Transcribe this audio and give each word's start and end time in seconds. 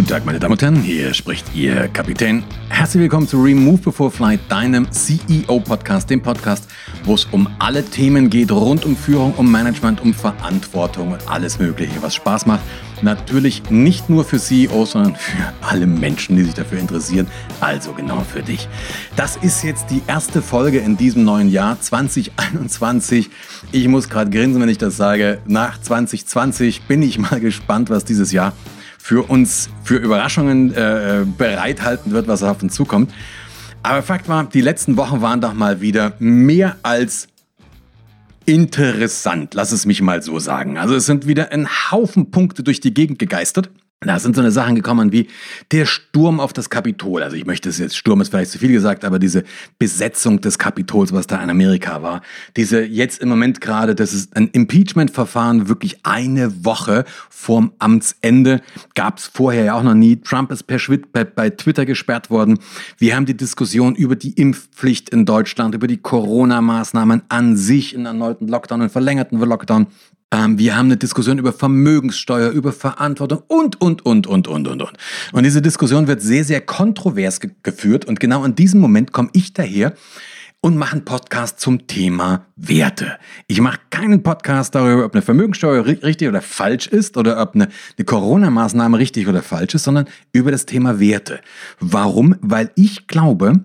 Guten 0.00 0.12
Tag, 0.12 0.24
meine 0.24 0.38
Damen 0.38 0.52
und 0.52 0.62
Herren, 0.62 0.76
hier 0.76 1.12
spricht 1.12 1.54
Ihr 1.54 1.88
Kapitän. 1.88 2.42
Herzlich 2.70 3.02
willkommen 3.02 3.28
zu 3.28 3.42
Remove 3.42 3.82
Before 3.82 4.10
Flight, 4.10 4.40
deinem 4.48 4.90
CEO-Podcast, 4.90 6.08
dem 6.08 6.22
Podcast, 6.22 6.70
wo 7.04 7.16
es 7.16 7.26
um 7.26 7.46
alle 7.58 7.84
Themen 7.84 8.30
geht, 8.30 8.50
rund 8.50 8.86
um 8.86 8.96
Führung, 8.96 9.34
um 9.34 9.52
Management, 9.52 10.00
um 10.00 10.14
Verantwortung 10.14 11.12
und 11.12 11.28
alles 11.28 11.58
Mögliche, 11.58 12.02
was 12.02 12.14
Spaß 12.14 12.46
macht. 12.46 12.62
Natürlich 13.02 13.68
nicht 13.68 14.08
nur 14.08 14.24
für 14.24 14.38
CEOs, 14.38 14.92
sondern 14.92 15.16
für 15.16 15.52
alle 15.60 15.86
Menschen, 15.86 16.34
die 16.34 16.44
sich 16.44 16.54
dafür 16.54 16.78
interessieren, 16.78 17.26
also 17.60 17.92
genau 17.92 18.20
für 18.20 18.42
dich. 18.42 18.68
Das 19.16 19.36
ist 19.36 19.62
jetzt 19.64 19.90
die 19.90 20.00
erste 20.06 20.40
Folge 20.40 20.78
in 20.78 20.96
diesem 20.96 21.24
neuen 21.24 21.50
Jahr 21.50 21.78
2021. 21.78 23.28
Ich 23.70 23.86
muss 23.86 24.08
gerade 24.08 24.30
grinsen, 24.30 24.62
wenn 24.62 24.70
ich 24.70 24.78
das 24.78 24.96
sage. 24.96 25.42
Nach 25.44 25.78
2020 25.78 26.84
bin 26.84 27.02
ich 27.02 27.18
mal 27.18 27.38
gespannt, 27.40 27.90
was 27.90 28.06
dieses 28.06 28.32
Jahr 28.32 28.54
für 29.02 29.28
uns 29.28 29.70
für 29.82 29.96
Überraschungen 29.96 30.74
äh, 30.74 31.24
bereithalten 31.36 32.12
wird, 32.12 32.28
was 32.28 32.42
auf 32.42 32.62
uns 32.62 32.74
zukommt. 32.74 33.12
Aber 33.82 34.02
Fakt 34.02 34.28
war, 34.28 34.44
die 34.44 34.60
letzten 34.60 34.96
Wochen 34.98 35.22
waren 35.22 35.40
doch 35.40 35.54
mal 35.54 35.80
wieder 35.80 36.12
mehr 36.18 36.76
als 36.82 37.28
interessant, 38.44 39.54
lass 39.54 39.72
es 39.72 39.86
mich 39.86 40.02
mal 40.02 40.22
so 40.22 40.38
sagen. 40.38 40.76
Also 40.76 40.94
es 40.94 41.06
sind 41.06 41.26
wieder 41.26 41.50
ein 41.50 41.66
Haufen 41.90 42.30
Punkte 42.30 42.62
durch 42.62 42.80
die 42.80 42.92
Gegend 42.92 43.18
gegeistert. 43.18 43.70
Da 44.02 44.18
sind 44.18 44.34
so 44.34 44.40
eine 44.40 44.50
Sachen 44.50 44.76
gekommen 44.76 45.12
wie 45.12 45.28
der 45.72 45.84
Sturm 45.84 46.40
auf 46.40 46.54
das 46.54 46.70
Kapitol. 46.70 47.22
Also 47.22 47.36
ich 47.36 47.44
möchte 47.44 47.68
es 47.68 47.76
jetzt, 47.76 47.98
Sturm 47.98 48.22
ist 48.22 48.30
vielleicht 48.30 48.50
zu 48.50 48.58
viel 48.58 48.72
gesagt, 48.72 49.04
aber 49.04 49.18
diese 49.18 49.44
Besetzung 49.78 50.40
des 50.40 50.58
Kapitols, 50.58 51.12
was 51.12 51.26
da 51.26 51.42
in 51.42 51.50
Amerika 51.50 52.00
war. 52.00 52.22
Diese 52.56 52.82
jetzt 52.82 53.20
im 53.20 53.28
Moment 53.28 53.60
gerade, 53.60 53.94
das 53.94 54.14
ist 54.14 54.34
ein 54.34 54.48
Impeachment-Verfahren, 54.48 55.68
wirklich 55.68 55.98
eine 56.06 56.64
Woche 56.64 57.04
vorm 57.28 57.72
Amtsende. 57.78 58.62
Gab 58.94 59.18
es 59.18 59.26
vorher 59.26 59.64
ja 59.64 59.74
auch 59.74 59.82
noch 59.82 59.92
nie. 59.92 60.16
Trump 60.16 60.50
ist 60.50 60.62
per 60.62 60.78
Schwitt 60.78 61.12
bei, 61.12 61.24
bei 61.24 61.50
Twitter 61.50 61.84
gesperrt 61.84 62.30
worden. 62.30 62.58
Wir 62.96 63.14
haben 63.14 63.26
die 63.26 63.36
Diskussion 63.36 63.94
über 63.94 64.16
die 64.16 64.32
Impfpflicht 64.32 65.10
in 65.10 65.26
Deutschland, 65.26 65.74
über 65.74 65.88
die 65.88 65.98
Corona-Maßnahmen 65.98 67.20
an 67.28 67.54
sich, 67.54 67.94
einen 67.94 68.06
erneuten 68.06 68.48
Lockdown, 68.48 68.80
einen 68.80 68.88
verlängerten 68.88 69.38
Lockdown. 69.38 69.88
Ähm, 70.32 70.58
wir 70.58 70.76
haben 70.76 70.86
eine 70.86 70.96
Diskussion 70.96 71.38
über 71.38 71.52
Vermögenssteuer, 71.52 72.50
über 72.50 72.72
Verantwortung 72.72 73.42
und, 73.48 73.80
und, 73.80 74.04
und, 74.06 74.26
und, 74.26 74.48
und, 74.48 74.68
und, 74.68 74.82
und. 74.82 74.92
Und 75.32 75.42
diese 75.42 75.60
Diskussion 75.60 76.06
wird 76.06 76.22
sehr, 76.22 76.44
sehr 76.44 76.60
kontrovers 76.60 77.40
ge 77.40 77.50
geführt. 77.62 78.04
Und 78.04 78.20
genau 78.20 78.44
in 78.44 78.54
diesem 78.54 78.80
Moment 78.80 79.12
komme 79.12 79.30
ich 79.32 79.52
daher 79.52 79.94
und 80.60 80.76
mache 80.76 80.92
einen 80.92 81.04
Podcast 81.04 81.58
zum 81.58 81.86
Thema 81.86 82.46
Werte. 82.54 83.18
Ich 83.46 83.60
mache 83.60 83.80
keinen 83.90 84.22
Podcast 84.22 84.74
darüber, 84.74 85.06
ob 85.06 85.14
eine 85.14 85.22
Vermögenssteuer 85.22 85.84
richtig 85.86 86.28
oder 86.28 86.42
falsch 86.42 86.86
ist 86.86 87.16
oder 87.16 87.40
ob 87.40 87.54
eine, 87.54 87.68
eine 87.96 88.04
Corona-Maßnahme 88.04 88.98
richtig 88.98 89.26
oder 89.26 89.42
falsch 89.42 89.74
ist, 89.74 89.84
sondern 89.84 90.06
über 90.32 90.50
das 90.50 90.66
Thema 90.66 91.00
Werte. 91.00 91.40
Warum? 91.80 92.36
Weil 92.40 92.70
ich 92.76 93.06
glaube, 93.06 93.64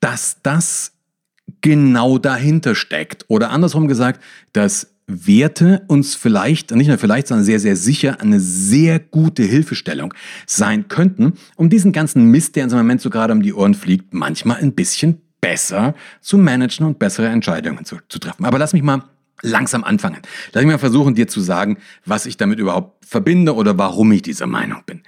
dass 0.00 0.42
das 0.42 0.92
genau 1.60 2.18
dahinter 2.18 2.74
steckt. 2.74 3.24
Oder 3.28 3.50
andersrum 3.50 3.88
gesagt, 3.88 4.22
dass 4.52 4.95
Werte 5.06 5.82
uns 5.86 6.14
vielleicht, 6.16 6.72
nicht 6.72 6.88
nur 6.88 6.98
vielleicht, 6.98 7.28
sondern 7.28 7.44
sehr, 7.44 7.60
sehr 7.60 7.76
sicher 7.76 8.20
eine 8.20 8.40
sehr 8.40 8.98
gute 8.98 9.44
Hilfestellung 9.44 10.12
sein 10.46 10.88
könnten, 10.88 11.34
um 11.54 11.70
diesen 11.70 11.92
ganzen 11.92 12.24
Mist, 12.30 12.56
der 12.56 12.64
uns 12.64 12.72
im 12.72 12.78
Moment 12.78 13.00
so 13.00 13.10
gerade 13.10 13.32
um 13.32 13.42
die 13.42 13.54
Ohren 13.54 13.74
fliegt, 13.74 14.14
manchmal 14.14 14.58
ein 14.58 14.72
bisschen 14.72 15.20
besser 15.40 15.94
zu 16.20 16.38
managen 16.38 16.86
und 16.86 16.98
bessere 16.98 17.28
Entscheidungen 17.28 17.84
zu, 17.84 17.98
zu 18.08 18.18
treffen. 18.18 18.44
Aber 18.44 18.58
lass 18.58 18.72
mich 18.72 18.82
mal 18.82 19.04
langsam 19.42 19.84
anfangen. 19.84 20.18
Lass 20.52 20.64
mich 20.64 20.72
mal 20.72 20.78
versuchen, 20.78 21.14
dir 21.14 21.28
zu 21.28 21.40
sagen, 21.40 21.78
was 22.04 22.26
ich 22.26 22.36
damit 22.36 22.58
überhaupt 22.58 23.04
verbinde 23.04 23.54
oder 23.54 23.78
warum 23.78 24.10
ich 24.12 24.22
dieser 24.22 24.46
Meinung 24.46 24.82
bin. 24.86 25.02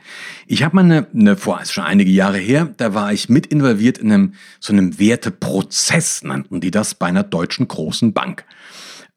Ich 0.46 0.62
habe 0.62 0.77
mal 0.77 0.84
eine, 0.84 1.06
eine 1.12 1.36
vor, 1.36 1.60
ist 1.60 1.72
schon 1.72 1.84
einige 1.84 2.10
Jahre 2.10 2.38
her, 2.38 2.72
da 2.77 2.94
war 2.94 3.12
ich 3.12 3.28
mit 3.28 3.46
involviert 3.46 3.98
in 3.98 4.12
einem 4.12 4.34
so 4.60 4.72
einem 4.72 4.98
Werteprozess, 4.98 6.23
nannten 6.23 6.61
die 6.61 6.70
das 6.70 6.94
bei 6.94 7.06
einer 7.06 7.24
deutschen 7.24 7.67
großen 7.67 8.12
Bank. 8.12 8.44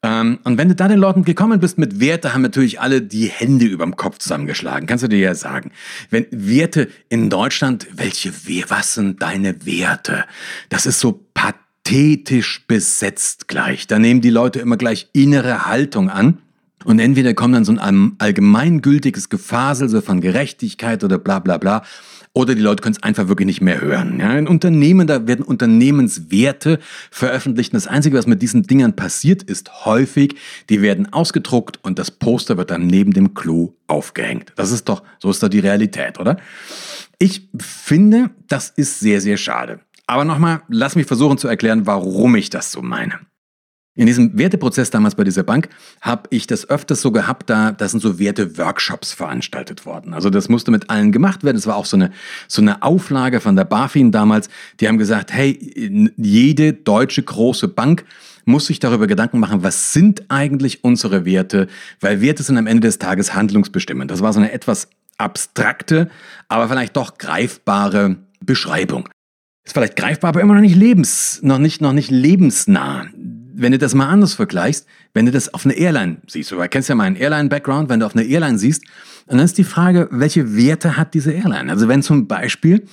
Ähm, 0.04 0.40
und 0.44 0.58
wenn 0.58 0.70
du 0.70 0.76
da 0.76 0.88
den 0.88 1.00
Leuten 1.00 1.24
gekommen 1.24 1.60
bist 1.60 1.78
mit 1.78 2.00
Werte, 2.00 2.34
haben 2.34 2.42
natürlich 2.42 2.82
alle 2.82 3.02
die 3.02 3.28
Hände 3.28 3.66
überm 3.66 3.96
Kopf 3.96 4.18
zusammengeschlagen. 4.18 4.88
Kannst 4.88 5.04
du 5.04 5.08
dir 5.08 5.20
ja 5.20 5.36
sagen. 5.36 5.72
Wenn 6.10 6.26
Werte 6.32 6.90
in 7.10 7.30
Deutschland, 7.30 7.88
welche, 7.94 8.34
was 8.70 8.96
sind 8.96 9.22
deine 9.22 9.66
Werte? 9.66 10.26
Das 10.70 10.86
ist 10.86 11.00
so 11.00 11.24
pathetisch 11.34 12.66
besetzt 12.68 13.48
gleich. 13.48 13.86
Da 13.86 14.00
nehmen 14.00 14.22
die 14.22 14.32
Leute 14.32 14.60
immer 14.60 14.78
gleich 14.78 15.10
innere 15.14 15.66
Haltung 15.66 16.10
an. 16.10 16.40
Und 16.86 17.00
entweder 17.00 17.34
kommt 17.34 17.56
dann 17.56 17.66
so 17.66 17.76
ein 17.78 18.14
allgemeingültiges 18.18 19.30
Gefasel 19.30 19.90
so 19.90 20.02
von 20.02 20.22
Gerechtigkeit 20.22 21.04
oder 21.04 21.18
bla 21.18 21.40
bla 21.40 21.58
bla. 21.58 21.84
Oder 22.34 22.56
die 22.56 22.62
Leute 22.62 22.82
können 22.82 22.96
es 22.96 23.04
einfach 23.04 23.28
wirklich 23.28 23.46
nicht 23.46 23.62
mehr 23.62 23.82
hören. 23.82 24.20
Ja, 24.20 24.38
in 24.38 24.48
Unternehmen, 24.48 25.06
da 25.06 25.28
werden 25.28 25.44
Unternehmenswerte 25.44 26.80
veröffentlicht. 27.10 27.74
Und 27.74 27.76
das 27.78 27.88
Einzige, 27.88 28.18
was 28.18 28.26
mit 28.26 28.42
diesen 28.42 28.64
Dingern 28.64 28.96
passiert, 28.96 29.44
ist 29.44 29.86
häufig, 29.86 30.36
die 30.70 30.82
werden 30.82 31.12
ausgedruckt 31.12 31.80
und 31.84 32.00
das 32.00 32.10
Poster 32.10 32.56
wird 32.56 32.72
dann 32.72 32.88
neben 32.88 33.12
dem 33.12 33.34
Klo 33.34 33.74
aufgehängt. 33.88 34.54
Das 34.56 34.72
ist 34.72 34.88
doch, 34.88 35.04
so 35.20 35.30
ist 35.30 35.44
doch 35.44 35.50
die 35.50 35.60
Realität, 35.60 36.20
oder? 36.20 36.38
Ich 37.20 37.50
finde, 37.60 38.30
das 38.48 38.70
ist 38.70 39.02
sehr, 39.02 39.20
sehr 39.20 39.36
schade. 39.36 39.82
Aber 40.08 40.24
nochmal, 40.24 40.62
lass 40.70 40.96
mich 40.96 41.08
versuchen 41.08 41.38
zu 41.38 41.50
erklären, 41.50 41.86
warum 41.86 42.36
ich 42.36 42.50
das 42.50 42.72
so 42.72 42.82
meine. 42.82 43.20
In 43.94 44.06
diesem 44.06 44.38
Werteprozess 44.38 44.90
damals 44.90 45.16
bei 45.16 45.26
dieser 45.26 45.44
Bank 45.44 45.68
habe 46.00 46.24
ich 46.30 46.48
das 46.48 46.70
öfters 46.70 47.02
so 47.02 47.12
gehabt, 47.12 47.50
da, 47.50 47.74
da 47.74 47.90
sind 47.90 48.00
so 48.00 48.20
Werte-Workshops 48.20 49.12
veranstaltet 49.12 49.86
worden. 49.86 50.14
Also 50.14 50.30
das 50.30 50.48
musste 50.48 50.72
mit 50.72 50.90
allen 50.90 51.12
gemacht 51.12 51.44
werden. 51.44 51.58
Es 51.58 51.68
war 51.68 51.76
auch 51.76 51.86
so 51.86 51.98
eine, 51.98 52.12
so 52.48 52.62
eine 52.62 52.84
Auflage 52.84 53.42
von 53.42 53.58
der 53.58 53.66
BaFin 53.66 54.14
damals. 54.14 54.48
Die 54.80 54.88
haben 54.88 54.98
gesagt, 54.98 55.34
hey, 55.34 56.14
jede 56.16 56.72
deutsche 56.72 57.22
große 57.22 57.68
Bank 57.68 58.06
muss 58.46 58.68
sich 58.68 58.80
darüber 58.80 59.08
Gedanken 59.08 59.40
machen, 59.40 59.62
was 59.62 59.92
sind 59.92 60.24
eigentlich 60.30 60.86
unsere 60.86 61.26
Werte, 61.26 61.68
weil 62.00 62.22
Werte 62.22 62.44
sind 62.44 62.58
am 62.58 62.68
Ende 62.68 62.88
des 62.88 62.98
Tages 62.98 63.34
handlungsbestimmend. 63.34 64.10
Das 64.10 64.22
war 64.22 64.32
so 64.32 64.40
eine 64.40 64.54
etwas 64.54 64.88
abstrakte, 65.18 66.10
aber 66.48 66.70
vielleicht 66.70 66.96
doch 66.96 67.18
greifbare 67.18 68.16
Beschreibung. 68.40 69.10
Ist 69.64 69.74
vielleicht 69.74 69.96
greifbar, 69.96 70.30
aber 70.30 70.42
immer 70.42 70.56
noch 70.56 70.62
nicht 70.62 70.76
lebens, 70.76 71.40
noch 71.44 71.60
nicht, 71.60 71.82
noch 71.82 71.94
nicht 71.94 72.10
lebensnah 72.10 73.06
wenn 73.62 73.72
du 73.72 73.78
das 73.78 73.94
mal 73.94 74.08
anders 74.08 74.34
vergleichst, 74.34 74.88
wenn 75.14 75.26
du 75.26 75.32
das 75.32 75.54
auf 75.54 75.66
eine 75.66 75.76
Airline 75.76 76.18
siehst, 76.28 76.52
du 76.52 76.58
kennst 76.70 76.90
ja 76.90 76.96
meinen 76.96 77.16
Airline-Background, 77.16 77.88
wenn 77.90 78.00
du 78.00 78.06
auf 78.06 78.16
eine 78.16 78.26
Airline 78.26 78.58
siehst, 78.58 78.84
dann 79.28 79.40
ist 79.40 79.58
die 79.58 79.64
Frage, 79.64 80.08
welche 80.12 80.56
Werte 80.56 80.98
hat 80.98 81.14
diese 81.14 81.32
Airline? 81.32 81.72
Also 81.72 81.88
wenn 81.88 82.04
zum 82.04 82.28
Beispiel 82.28 82.86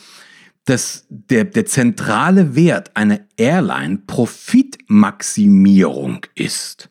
das, 0.66 1.06
der, 1.08 1.44
der 1.44 1.66
zentrale 1.66 2.54
Wert 2.54 2.94
einer 2.94 3.18
Airline 3.36 3.98
Profitmaximierung 4.06 6.26
ist, 6.34 6.90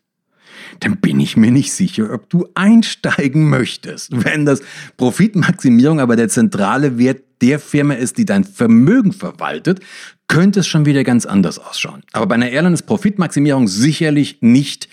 dann 0.80 0.98
bin 0.98 1.20
ich 1.20 1.38
mir 1.38 1.52
nicht 1.52 1.72
sicher, 1.72 2.12
ob 2.12 2.30
du 2.30 2.48
einsteigen 2.56 3.50
möchtest. 3.50 4.12
Wenn 4.24 4.46
das 4.46 4.62
Profitmaximierung 4.98 6.00
aber 6.00 6.16
der 6.16 6.30
zentrale 6.30 6.98
Wert 6.98 7.22
der 7.42 7.60
Firma 7.60 7.94
ist, 7.94 8.18
die 8.18 8.26
dein 8.26 8.44
Vermögen 8.44 9.14
verwaltet, 9.14 9.80
könnte 10.28 10.60
es 10.62 10.68
schon 10.68 10.86
wieder 10.86 11.04
ganz 11.04 11.26
anders 11.26 11.60
ausschauen. 11.60 12.04
Aber 12.12 12.26
bei 12.28 12.36
einer 12.36 12.50
Airline 12.50 12.74
ist 12.74 12.84
Profitmaximierung 12.84 13.68
sicherlich 13.68 14.38
nicht 14.42 14.90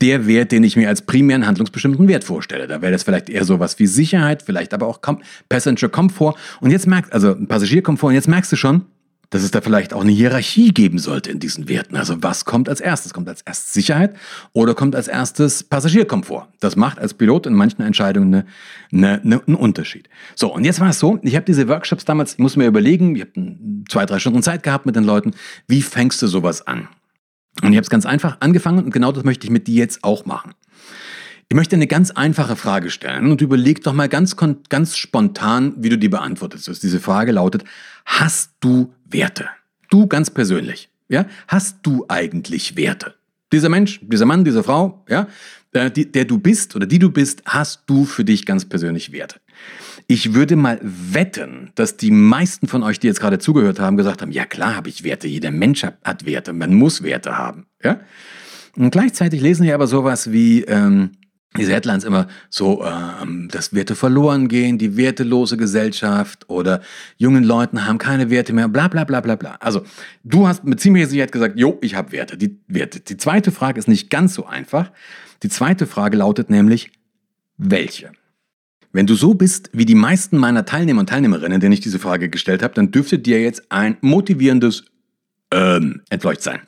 der 0.00 0.26
Wert, 0.26 0.52
den 0.52 0.64
ich 0.64 0.76
mir 0.76 0.88
als 0.88 1.02
primären 1.02 1.46
handlungsbestimmten 1.46 2.08
Wert 2.08 2.24
vorstelle. 2.24 2.66
Da 2.66 2.80
wäre 2.80 2.92
das 2.92 3.02
vielleicht 3.02 3.28
eher 3.28 3.44
sowas 3.44 3.78
wie 3.78 3.86
Sicherheit, 3.86 4.42
vielleicht 4.42 4.72
aber 4.72 4.86
auch 4.86 5.00
Passenger 5.48 5.88
Comfort. 5.88 6.34
Und 6.60 6.70
jetzt 6.70 6.86
merkst, 6.86 7.12
also 7.12 7.34
Passagierkomfort, 7.34 8.08
und 8.08 8.14
jetzt 8.14 8.28
merkst 8.28 8.50
du 8.50 8.56
schon, 8.56 8.86
dass 9.30 9.44
es 9.44 9.52
da 9.52 9.60
vielleicht 9.60 9.94
auch 9.94 10.02
eine 10.02 10.10
Hierarchie 10.10 10.74
geben 10.74 10.98
sollte 10.98 11.30
in 11.30 11.38
diesen 11.38 11.68
Werten. 11.68 11.96
Also 11.96 12.22
was 12.22 12.44
kommt 12.44 12.68
als 12.68 12.80
erstes? 12.80 13.14
Kommt 13.14 13.28
als 13.28 13.42
erstes 13.42 13.72
Sicherheit 13.72 14.16
oder 14.52 14.74
kommt 14.74 14.96
als 14.96 15.08
erstes 15.08 15.62
Passagierkomfort? 15.62 16.48
Das 16.58 16.76
macht 16.76 16.98
als 16.98 17.14
Pilot 17.14 17.46
in 17.46 17.54
manchen 17.54 17.82
Entscheidungen 17.82 18.34
eine, 18.34 18.46
eine, 18.92 19.22
eine, 19.22 19.42
einen 19.46 19.56
Unterschied. 19.56 20.08
So, 20.34 20.52
und 20.52 20.64
jetzt 20.64 20.80
war 20.80 20.90
es 20.90 20.98
so, 20.98 21.18
ich 21.22 21.36
habe 21.36 21.46
diese 21.46 21.68
Workshops 21.68 22.04
damals, 22.04 22.34
ich 22.34 22.38
muss 22.38 22.56
mir 22.56 22.66
überlegen, 22.66 23.14
ich 23.14 23.22
habe 23.22 23.56
zwei, 23.88 24.04
drei 24.04 24.18
Stunden 24.18 24.42
Zeit 24.42 24.64
gehabt 24.64 24.84
mit 24.84 24.96
den 24.96 25.04
Leuten, 25.04 25.32
wie 25.68 25.82
fängst 25.82 26.20
du 26.22 26.26
sowas 26.26 26.66
an? 26.66 26.88
Und 27.62 27.72
ich 27.72 27.76
habe 27.76 27.82
es 27.82 27.90
ganz 27.90 28.06
einfach 28.06 28.38
angefangen 28.40 28.84
und 28.84 28.90
genau 28.90 29.12
das 29.12 29.24
möchte 29.24 29.46
ich 29.46 29.50
mit 29.50 29.68
dir 29.68 29.76
jetzt 29.76 30.02
auch 30.02 30.24
machen. 30.24 30.54
Ich 31.48 31.56
möchte 31.56 31.74
eine 31.74 31.88
ganz 31.88 32.12
einfache 32.12 32.54
Frage 32.54 32.90
stellen 32.90 33.28
und 33.28 33.40
überleg 33.40 33.82
doch 33.82 33.92
mal 33.92 34.08
ganz, 34.08 34.36
ganz 34.68 34.96
spontan, 34.96 35.74
wie 35.78 35.88
du 35.88 35.98
die 35.98 36.08
beantwortest. 36.08 36.68
Diese 36.84 37.00
Frage 37.00 37.32
lautet, 37.32 37.64
hast 38.04 38.52
du 38.60 38.94
Werte? 39.12 39.48
Du 39.90 40.06
ganz 40.06 40.30
persönlich, 40.30 40.88
ja? 41.08 41.26
Hast 41.48 41.78
du 41.82 42.04
eigentlich 42.08 42.76
Werte? 42.76 43.14
Dieser 43.52 43.68
Mensch, 43.68 44.00
dieser 44.02 44.26
Mann, 44.26 44.44
diese 44.44 44.62
Frau, 44.62 45.04
ja, 45.08 45.26
der, 45.74 45.90
der 45.90 46.24
du 46.24 46.38
bist 46.38 46.76
oder 46.76 46.86
die 46.86 46.98
du 46.98 47.10
bist, 47.10 47.42
hast 47.44 47.82
du 47.86 48.04
für 48.04 48.24
dich 48.24 48.46
ganz 48.46 48.64
persönlich 48.64 49.12
Werte. 49.12 49.40
Ich 50.06 50.34
würde 50.34 50.56
mal 50.56 50.80
wetten, 50.82 51.70
dass 51.74 51.96
die 51.96 52.10
meisten 52.10 52.66
von 52.66 52.82
euch, 52.82 52.98
die 52.98 53.06
jetzt 53.06 53.20
gerade 53.20 53.38
zugehört 53.38 53.78
haben, 53.78 53.96
gesagt 53.96 54.22
haben, 54.22 54.32
ja 54.32 54.46
klar 54.46 54.76
habe 54.76 54.88
ich 54.88 55.04
Werte, 55.04 55.28
jeder 55.28 55.50
Mensch 55.50 55.82
hat, 55.82 55.98
hat 56.04 56.26
Werte, 56.26 56.52
man 56.52 56.74
muss 56.74 57.02
Werte 57.02 57.38
haben. 57.38 57.66
Ja? 57.82 58.00
Und 58.76 58.90
gleichzeitig 58.90 59.40
lesen 59.40 59.66
wir 59.66 59.74
aber 59.74 59.86
sowas 59.86 60.32
wie, 60.32 60.62
ähm, 60.62 61.12
diese 61.56 61.72
Headlines 61.72 62.04
immer 62.04 62.28
so, 62.48 62.84
ähm, 62.84 63.48
dass 63.50 63.74
Werte 63.74 63.96
verloren 63.96 64.46
gehen, 64.46 64.78
die 64.78 64.96
wertelose 64.96 65.56
Gesellschaft 65.56 66.48
oder 66.48 66.80
jungen 67.16 67.42
Leuten 67.42 67.86
haben 67.86 67.98
keine 67.98 68.30
Werte 68.30 68.52
mehr, 68.52 68.68
bla 68.68 68.86
bla 68.86 69.02
bla 69.02 69.20
bla 69.20 69.34
bla. 69.34 69.56
Also 69.58 69.82
du 70.22 70.46
hast 70.46 70.64
mit 70.64 70.78
ziemlicher 70.78 71.08
Sicherheit 71.08 71.32
gesagt, 71.32 71.58
jo, 71.58 71.76
ich 71.80 71.96
habe 71.96 72.12
Werte. 72.12 72.36
Die 72.36 72.60
Werte. 72.68 73.00
Die 73.00 73.16
zweite 73.16 73.50
Frage 73.50 73.80
ist 73.80 73.88
nicht 73.88 74.10
ganz 74.10 74.34
so 74.34 74.46
einfach. 74.46 74.92
Die 75.42 75.48
zweite 75.48 75.88
Frage 75.88 76.18
lautet 76.18 76.50
nämlich, 76.50 76.92
welche? 77.56 78.12
Wenn 78.92 79.06
du 79.06 79.14
so 79.14 79.34
bist 79.34 79.70
wie 79.72 79.84
die 79.84 79.94
meisten 79.94 80.36
meiner 80.36 80.64
Teilnehmer 80.64 81.00
und 81.00 81.08
Teilnehmerinnen, 81.08 81.60
denen 81.60 81.72
ich 81.72 81.80
diese 81.80 81.98
Frage 81.98 82.28
gestellt 82.28 82.62
habe, 82.62 82.74
dann 82.74 82.92
dürfte 82.92 83.18
dir 83.18 83.40
jetzt 83.40 83.70
ein 83.72 83.96
motivierendes 84.00 84.84
ähm, 85.52 86.02
Entleucht 86.10 86.42
sein. 86.42 86.60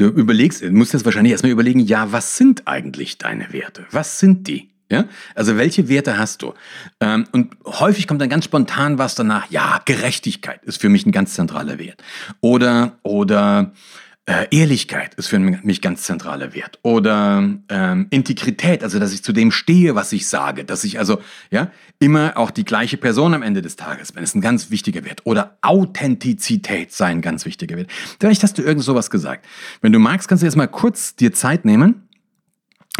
Du 0.00 0.06
überlegst, 0.06 0.62
musst 0.70 0.94
jetzt 0.94 1.04
wahrscheinlich 1.04 1.32
erstmal 1.32 1.52
überlegen, 1.52 1.80
ja, 1.80 2.10
was 2.10 2.38
sind 2.38 2.66
eigentlich 2.66 3.18
deine 3.18 3.52
Werte? 3.52 3.84
Was 3.90 4.18
sind 4.18 4.48
die? 4.48 4.70
Ja? 4.90 5.04
Also 5.34 5.58
welche 5.58 5.90
Werte 5.90 6.16
hast 6.16 6.40
du? 6.40 6.54
Ähm, 7.00 7.26
und 7.32 7.54
häufig 7.66 8.06
kommt 8.06 8.22
dann 8.22 8.30
ganz 8.30 8.46
spontan 8.46 8.96
was 8.96 9.14
danach, 9.14 9.50
ja, 9.50 9.82
Gerechtigkeit 9.84 10.64
ist 10.64 10.80
für 10.80 10.88
mich 10.88 11.04
ein 11.04 11.12
ganz 11.12 11.34
zentraler 11.34 11.78
Wert. 11.78 12.02
Oder, 12.40 12.98
oder 13.02 13.72
äh, 14.30 14.46
Ehrlichkeit 14.52 15.14
ist 15.14 15.26
für 15.26 15.40
mich 15.40 15.82
ganz 15.82 16.04
zentraler 16.04 16.54
Wert. 16.54 16.78
Oder 16.82 17.50
ähm, 17.68 18.06
Integrität, 18.10 18.84
also 18.84 19.00
dass 19.00 19.12
ich 19.12 19.24
zu 19.24 19.32
dem 19.32 19.50
stehe, 19.50 19.96
was 19.96 20.12
ich 20.12 20.28
sage. 20.28 20.64
Dass 20.64 20.84
ich 20.84 21.00
also 21.00 21.20
ja 21.50 21.72
immer 21.98 22.36
auch 22.36 22.52
die 22.52 22.64
gleiche 22.64 22.96
Person 22.96 23.34
am 23.34 23.42
Ende 23.42 23.60
des 23.60 23.74
Tages 23.74 24.12
bin. 24.12 24.22
ist 24.22 24.36
ein 24.36 24.40
ganz 24.40 24.70
wichtiger 24.70 25.04
Wert. 25.04 25.22
Oder 25.24 25.58
Authentizität 25.62 26.92
sei 26.92 27.06
ein 27.06 27.22
ganz 27.22 27.44
wichtiger 27.44 27.76
Wert. 27.76 27.90
Vielleicht 28.20 28.44
hast 28.44 28.56
du 28.56 28.62
irgend 28.62 28.84
sowas 28.84 29.10
gesagt. 29.10 29.46
Wenn 29.80 29.92
du 29.92 29.98
magst, 29.98 30.28
kannst 30.28 30.42
du 30.42 30.46
jetzt 30.46 30.56
mal 30.56 30.68
kurz 30.68 31.16
dir 31.16 31.32
Zeit 31.32 31.64
nehmen 31.64 32.08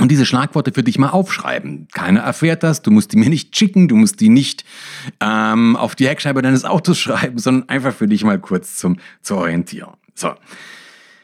und 0.00 0.10
diese 0.10 0.26
Schlagworte 0.26 0.72
für 0.72 0.82
dich 0.82 0.98
mal 0.98 1.10
aufschreiben. 1.10 1.86
Keiner 1.92 2.20
erfährt 2.20 2.64
das, 2.64 2.82
du 2.82 2.90
musst 2.90 3.12
die 3.12 3.16
mir 3.16 3.28
nicht 3.28 3.56
schicken, 3.56 3.86
du 3.86 3.94
musst 3.94 4.18
die 4.18 4.30
nicht 4.30 4.64
ähm, 5.20 5.76
auf 5.76 5.94
die 5.94 6.08
Heckscheibe 6.08 6.42
deines 6.42 6.64
Autos 6.64 6.98
schreiben, 7.00 7.38
sondern 7.38 7.68
einfach 7.68 7.94
für 7.94 8.08
dich 8.08 8.24
mal 8.24 8.40
kurz 8.40 8.78
zum, 8.78 8.96
zur 9.22 9.38
Orientierung. 9.38 9.94
So, 10.16 10.34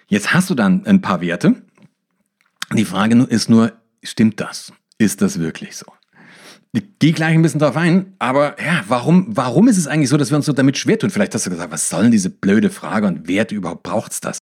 Jetzt 0.08 0.32
hast 0.32 0.50
du 0.50 0.54
dann 0.54 0.86
ein 0.86 1.00
paar 1.00 1.20
Werte. 1.20 1.62
Die 2.74 2.84
Frage 2.84 3.22
ist 3.24 3.50
nur, 3.50 3.72
stimmt 4.02 4.40
das? 4.40 4.72
Ist 4.98 5.20
das 5.20 5.38
wirklich 5.38 5.76
so? 5.76 5.86
Ich 6.72 6.84
gehe 6.98 7.12
gleich 7.12 7.34
ein 7.34 7.42
bisschen 7.42 7.60
drauf 7.60 7.76
ein, 7.76 8.14
aber 8.18 8.60
ja, 8.62 8.84
warum, 8.86 9.26
warum 9.28 9.66
ist 9.66 9.78
es 9.78 9.86
eigentlich 9.86 10.10
so, 10.10 10.16
dass 10.16 10.30
wir 10.30 10.36
uns 10.36 10.46
so 10.46 10.52
damit 10.52 10.76
schwer 10.76 10.98
tun? 10.98 11.10
Vielleicht 11.10 11.34
hast 11.34 11.46
du 11.46 11.50
gesagt, 11.50 11.72
was 11.72 11.88
soll 11.88 12.02
denn 12.02 12.12
diese 12.12 12.30
blöde 12.30 12.70
Frage 12.70 13.06
und 13.06 13.28
Werte 13.28 13.54
überhaupt 13.54 13.82
braucht 13.82 14.12
es 14.12 14.20
das? 14.20 14.38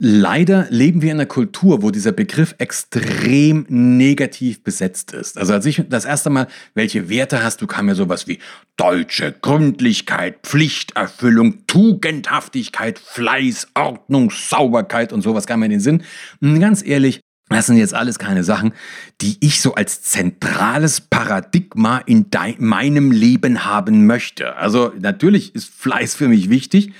Leider 0.00 0.68
leben 0.70 1.02
wir 1.02 1.10
in 1.10 1.16
einer 1.16 1.26
Kultur, 1.26 1.82
wo 1.82 1.90
dieser 1.90 2.12
Begriff 2.12 2.54
extrem 2.58 3.66
negativ 3.68 4.62
besetzt 4.62 5.12
ist. 5.12 5.36
Also 5.36 5.54
als 5.54 5.66
ich 5.66 5.82
das 5.88 6.04
erste 6.04 6.30
Mal, 6.30 6.46
welche 6.74 7.08
Werte 7.08 7.42
hast 7.42 7.60
du, 7.60 7.66
kam 7.66 7.86
mir 7.86 7.96
sowas 7.96 8.28
wie 8.28 8.38
deutsche 8.76 9.32
Gründlichkeit, 9.32 10.38
Pflichterfüllung, 10.44 11.66
Tugendhaftigkeit, 11.66 13.00
Fleiß, 13.00 13.72
Ordnung, 13.74 14.30
Sauberkeit 14.30 15.12
und 15.12 15.22
sowas 15.22 15.48
kam 15.48 15.60
mir 15.60 15.66
in 15.66 15.72
den 15.72 15.80
Sinn. 15.80 16.04
Und 16.40 16.60
ganz 16.60 16.84
ehrlich, 16.86 17.20
das 17.48 17.66
sind 17.66 17.78
jetzt 17.78 17.94
alles 17.94 18.20
keine 18.20 18.44
Sachen, 18.44 18.74
die 19.20 19.36
ich 19.40 19.60
so 19.60 19.74
als 19.74 20.02
zentrales 20.02 21.00
Paradigma 21.00 21.98
in 21.98 22.26
meinem 22.58 23.10
Leben 23.10 23.64
haben 23.64 24.06
möchte. 24.06 24.54
Also 24.56 24.92
natürlich 25.00 25.56
ist 25.56 25.68
Fleiß 25.74 26.14
für 26.14 26.28
mich 26.28 26.50
wichtig, 26.50 26.92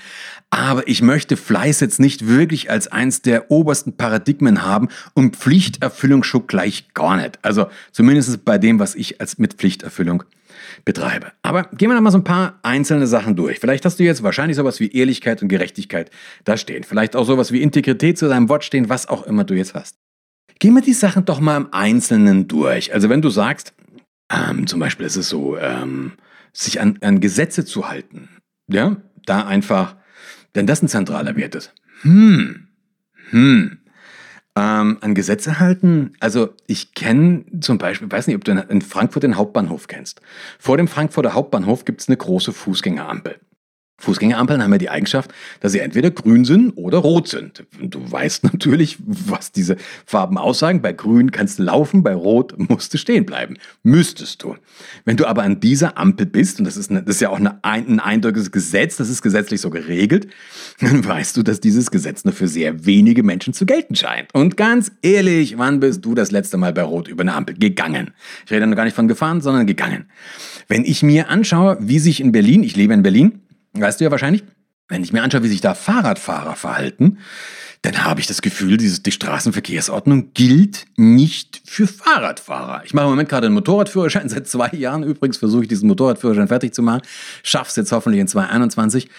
aber 0.51 0.87
ich 0.87 1.01
möchte 1.01 1.37
Fleiß 1.37 1.79
jetzt 1.79 1.99
nicht 1.99 2.27
wirklich 2.27 2.71
als 2.71 2.87
eins 2.87 3.21
der 3.21 3.51
obersten 3.51 3.93
Paradigmen 3.93 4.63
haben 4.63 4.89
und 5.13 5.35
Pflichterfüllung 5.35 6.23
schon 6.23 6.47
gleich 6.47 6.93
gar 6.93 7.17
nicht. 7.17 7.39
Also 7.43 7.67
zumindest 7.91 8.45
bei 8.45 8.57
dem, 8.57 8.79
was 8.79 8.95
ich 8.95 9.21
als 9.21 9.37
mit 9.37 9.53
Pflichterfüllung 9.53 10.23
betreibe. 10.85 11.31
Aber 11.43 11.63
gehen 11.63 11.89
wir 11.89 11.95
noch 11.95 12.01
mal 12.01 12.11
so 12.11 12.17
ein 12.17 12.23
paar 12.23 12.59
einzelne 12.63 13.05
Sachen 13.05 13.35
durch. 13.35 13.59
Vielleicht 13.59 13.85
hast 13.85 13.99
du 13.99 14.03
jetzt 14.03 14.23
wahrscheinlich 14.23 14.57
sowas 14.57 14.79
wie 14.79 14.91
Ehrlichkeit 14.91 15.41
und 15.41 15.49
Gerechtigkeit 15.49 16.09
da 16.45 16.57
stehen. 16.57 16.83
Vielleicht 16.83 17.15
auch 17.15 17.25
sowas 17.25 17.51
wie 17.51 17.61
Integrität 17.61 18.17
zu 18.17 18.27
deinem 18.27 18.49
Wort 18.49 18.63
stehen, 18.63 18.89
was 18.89 19.07
auch 19.07 19.23
immer 19.27 19.43
du 19.43 19.53
jetzt 19.53 19.75
hast. 19.75 19.97
Gehen 20.59 20.73
wir 20.73 20.81
die 20.81 20.93
Sachen 20.93 21.25
doch 21.25 21.39
mal 21.39 21.57
im 21.57 21.69
Einzelnen 21.71 22.47
durch. 22.47 22.93
Also 22.93 23.07
wenn 23.09 23.21
du 23.21 23.29
sagst, 23.29 23.73
ähm, 24.31 24.67
zum 24.67 24.79
Beispiel 24.79 25.05
ist 25.05 25.15
es 25.15 25.29
so, 25.29 25.57
ähm, 25.57 26.13
sich 26.53 26.81
an, 26.81 26.97
an 27.01 27.19
Gesetze 27.19 27.65
zu 27.65 27.87
halten, 27.87 28.29
ja, 28.67 28.97
da 29.25 29.45
einfach 29.45 29.95
denn 30.55 30.67
das 30.67 30.81
ein 30.81 30.87
zentraler 30.87 31.35
Wert 31.35 31.55
ist. 31.55 31.73
Hm, 32.01 32.67
hm. 33.29 33.79
Ähm, 34.55 34.97
an 35.01 35.15
Gesetze 35.15 35.59
halten? 35.59 36.13
Also 36.19 36.53
ich 36.67 36.93
kenne 36.93 37.45
zum 37.61 37.77
Beispiel, 37.77 38.11
weiß 38.11 38.27
nicht, 38.27 38.35
ob 38.35 38.43
du 38.43 38.51
in 38.51 38.81
Frankfurt 38.81 39.23
den 39.23 39.37
Hauptbahnhof 39.37 39.87
kennst. 39.87 40.21
Vor 40.57 40.77
dem 40.77 40.87
Frankfurter 40.87 41.33
Hauptbahnhof 41.33 41.85
gibt 41.85 42.01
es 42.01 42.07
eine 42.07 42.17
große 42.17 42.51
Fußgängerampel. 42.51 43.39
Fußgängerampeln 43.99 44.63
haben 44.63 44.71
ja 44.71 44.77
die 44.77 44.89
Eigenschaft, 44.89 45.31
dass 45.59 45.73
sie 45.73 45.79
entweder 45.79 46.09
grün 46.11 46.45
sind 46.45 46.71
oder 46.71 46.99
rot 46.99 47.27
sind. 47.27 47.65
Du 47.81 47.99
weißt 48.11 48.43
natürlich, 48.53 48.97
was 48.99 49.51
diese 49.51 49.75
Farben 50.05 50.37
aussagen. 50.37 50.81
Bei 50.81 50.93
grün 50.93 51.31
kannst 51.31 51.59
du 51.59 51.63
laufen, 51.63 52.03
bei 52.03 52.13
rot 52.13 52.57
musst 52.57 52.93
du 52.93 52.97
stehen 52.97 53.25
bleiben. 53.25 53.57
Müsstest 53.83 54.43
du. 54.43 54.55
Wenn 55.05 55.17
du 55.17 55.25
aber 55.25 55.43
an 55.43 55.59
dieser 55.59 55.97
Ampel 55.97 56.25
bist, 56.25 56.59
und 56.59 56.65
das 56.65 56.77
ist, 56.77 56.89
eine, 56.89 57.03
das 57.03 57.15
ist 57.15 57.21
ja 57.21 57.29
auch 57.29 57.39
eine, 57.39 57.63
ein 57.63 57.99
eindeutiges 57.99 58.51
Gesetz, 58.51 58.97
das 58.97 59.09
ist 59.09 59.21
gesetzlich 59.21 59.61
so 59.61 59.69
geregelt, 59.69 60.27
dann 60.79 61.05
weißt 61.05 61.35
du, 61.37 61.43
dass 61.43 61.59
dieses 61.59 61.91
Gesetz 61.91 62.23
nur 62.23 62.33
für 62.33 62.47
sehr 62.47 62.85
wenige 62.85 63.23
Menschen 63.23 63.53
zu 63.53 63.65
gelten 63.65 63.95
scheint. 63.95 64.33
Und 64.33 64.57
ganz 64.57 64.91
ehrlich, 65.01 65.57
wann 65.57 65.79
bist 65.79 66.05
du 66.05 66.15
das 66.15 66.31
letzte 66.31 66.57
Mal 66.57 66.73
bei 66.73 66.83
rot 66.83 67.07
über 67.07 67.21
eine 67.21 67.33
Ampel 67.33 67.55
gegangen? 67.55 68.11
Ich 68.45 68.51
rede 68.51 68.65
noch 68.65 68.75
gar 68.75 68.85
nicht 68.85 68.95
von 68.95 69.07
gefahren, 69.07 69.41
sondern 69.41 69.67
gegangen. 69.67 70.05
Wenn 70.67 70.85
ich 70.85 71.03
mir 71.03 71.29
anschaue, 71.29 71.77
wie 71.81 71.99
sich 71.99 72.21
in 72.21 72.31
Berlin, 72.31 72.63
ich 72.63 72.75
lebe 72.75 72.93
in 72.93 73.03
Berlin, 73.03 73.41
Weißt 73.73 73.99
du 73.99 74.05
ja 74.05 74.11
wahrscheinlich, 74.11 74.43
wenn 74.87 75.03
ich 75.03 75.13
mir 75.13 75.21
anschaue, 75.21 75.43
wie 75.43 75.49
sich 75.49 75.61
da 75.61 75.75
Fahrradfahrer 75.75 76.55
verhalten, 76.55 77.19
dann 77.83 78.03
habe 78.03 78.19
ich 78.19 78.27
das 78.27 78.41
Gefühl, 78.41 78.75
die 78.75 79.11
Straßenverkehrsordnung 79.11 80.33
gilt 80.33 80.85
nicht 80.97 81.61
für 81.63 81.87
Fahrradfahrer. 81.87 82.83
Ich 82.83 82.93
mache 82.93 83.05
im 83.05 83.11
Moment 83.11 83.29
gerade 83.29 83.45
einen 83.45 83.55
Motorradführerschein, 83.55 84.27
seit 84.29 84.47
zwei 84.47 84.69
Jahren 84.71 85.03
übrigens 85.03 85.37
versuche 85.37 85.63
ich 85.63 85.69
diesen 85.69 85.87
Motorradführerschein 85.87 86.47
fertig 86.47 86.73
zu 86.73 86.81
machen, 86.81 87.01
schaff's 87.43 87.75
jetzt 87.75 87.91
hoffentlich 87.91 88.19
in 88.19 88.27
2021. 88.27 89.09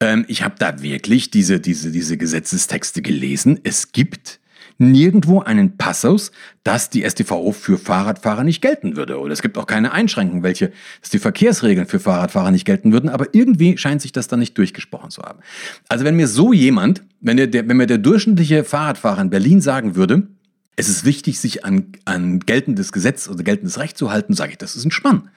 Ähm, 0.00 0.24
ich 0.28 0.42
habe 0.42 0.54
da 0.58 0.80
wirklich 0.82 1.30
diese, 1.30 1.58
diese, 1.58 1.90
diese 1.90 2.16
Gesetzestexte 2.16 3.02
gelesen. 3.02 3.58
Es 3.64 3.92
gibt 3.92 4.40
nirgendwo 4.78 5.40
einen 5.40 5.76
Passus, 5.76 6.32
dass 6.62 6.90
die 6.90 7.08
StVO 7.08 7.52
für 7.52 7.78
Fahrradfahrer 7.78 8.44
nicht 8.44 8.60
gelten 8.60 8.96
würde. 8.96 9.20
Oder 9.20 9.32
es 9.32 9.42
gibt 9.42 9.58
auch 9.58 9.66
keine 9.66 9.92
Einschränkung, 9.92 10.42
welche, 10.42 10.72
dass 11.00 11.10
die 11.10 11.18
Verkehrsregeln 11.18 11.86
für 11.86 12.00
Fahrradfahrer 12.00 12.50
nicht 12.50 12.64
gelten 12.64 12.92
würden. 12.92 13.08
Aber 13.08 13.28
irgendwie 13.32 13.76
scheint 13.78 14.02
sich 14.02 14.12
das 14.12 14.28
dann 14.28 14.40
nicht 14.40 14.56
durchgesprochen 14.58 15.10
zu 15.10 15.22
haben. 15.22 15.40
Also 15.88 16.04
wenn 16.04 16.16
mir 16.16 16.28
so 16.28 16.52
jemand, 16.52 17.02
wenn, 17.20 17.36
der, 17.36 17.68
wenn 17.68 17.76
mir 17.76 17.86
der 17.86 17.98
durchschnittliche 17.98 18.64
Fahrradfahrer 18.64 19.22
in 19.22 19.30
Berlin 19.30 19.60
sagen 19.60 19.96
würde, 19.96 20.28
es 20.76 20.88
ist 20.88 21.04
wichtig, 21.04 21.38
sich 21.38 21.64
an, 21.64 21.92
an 22.04 22.40
geltendes 22.40 22.90
Gesetz 22.90 23.28
oder 23.28 23.44
geltendes 23.44 23.78
Recht 23.78 23.96
zu 23.96 24.10
halten, 24.10 24.34
sage 24.34 24.52
ich, 24.52 24.58
das 24.58 24.74
ist 24.74 24.84
ein 24.84 24.90
Spann. 24.90 25.30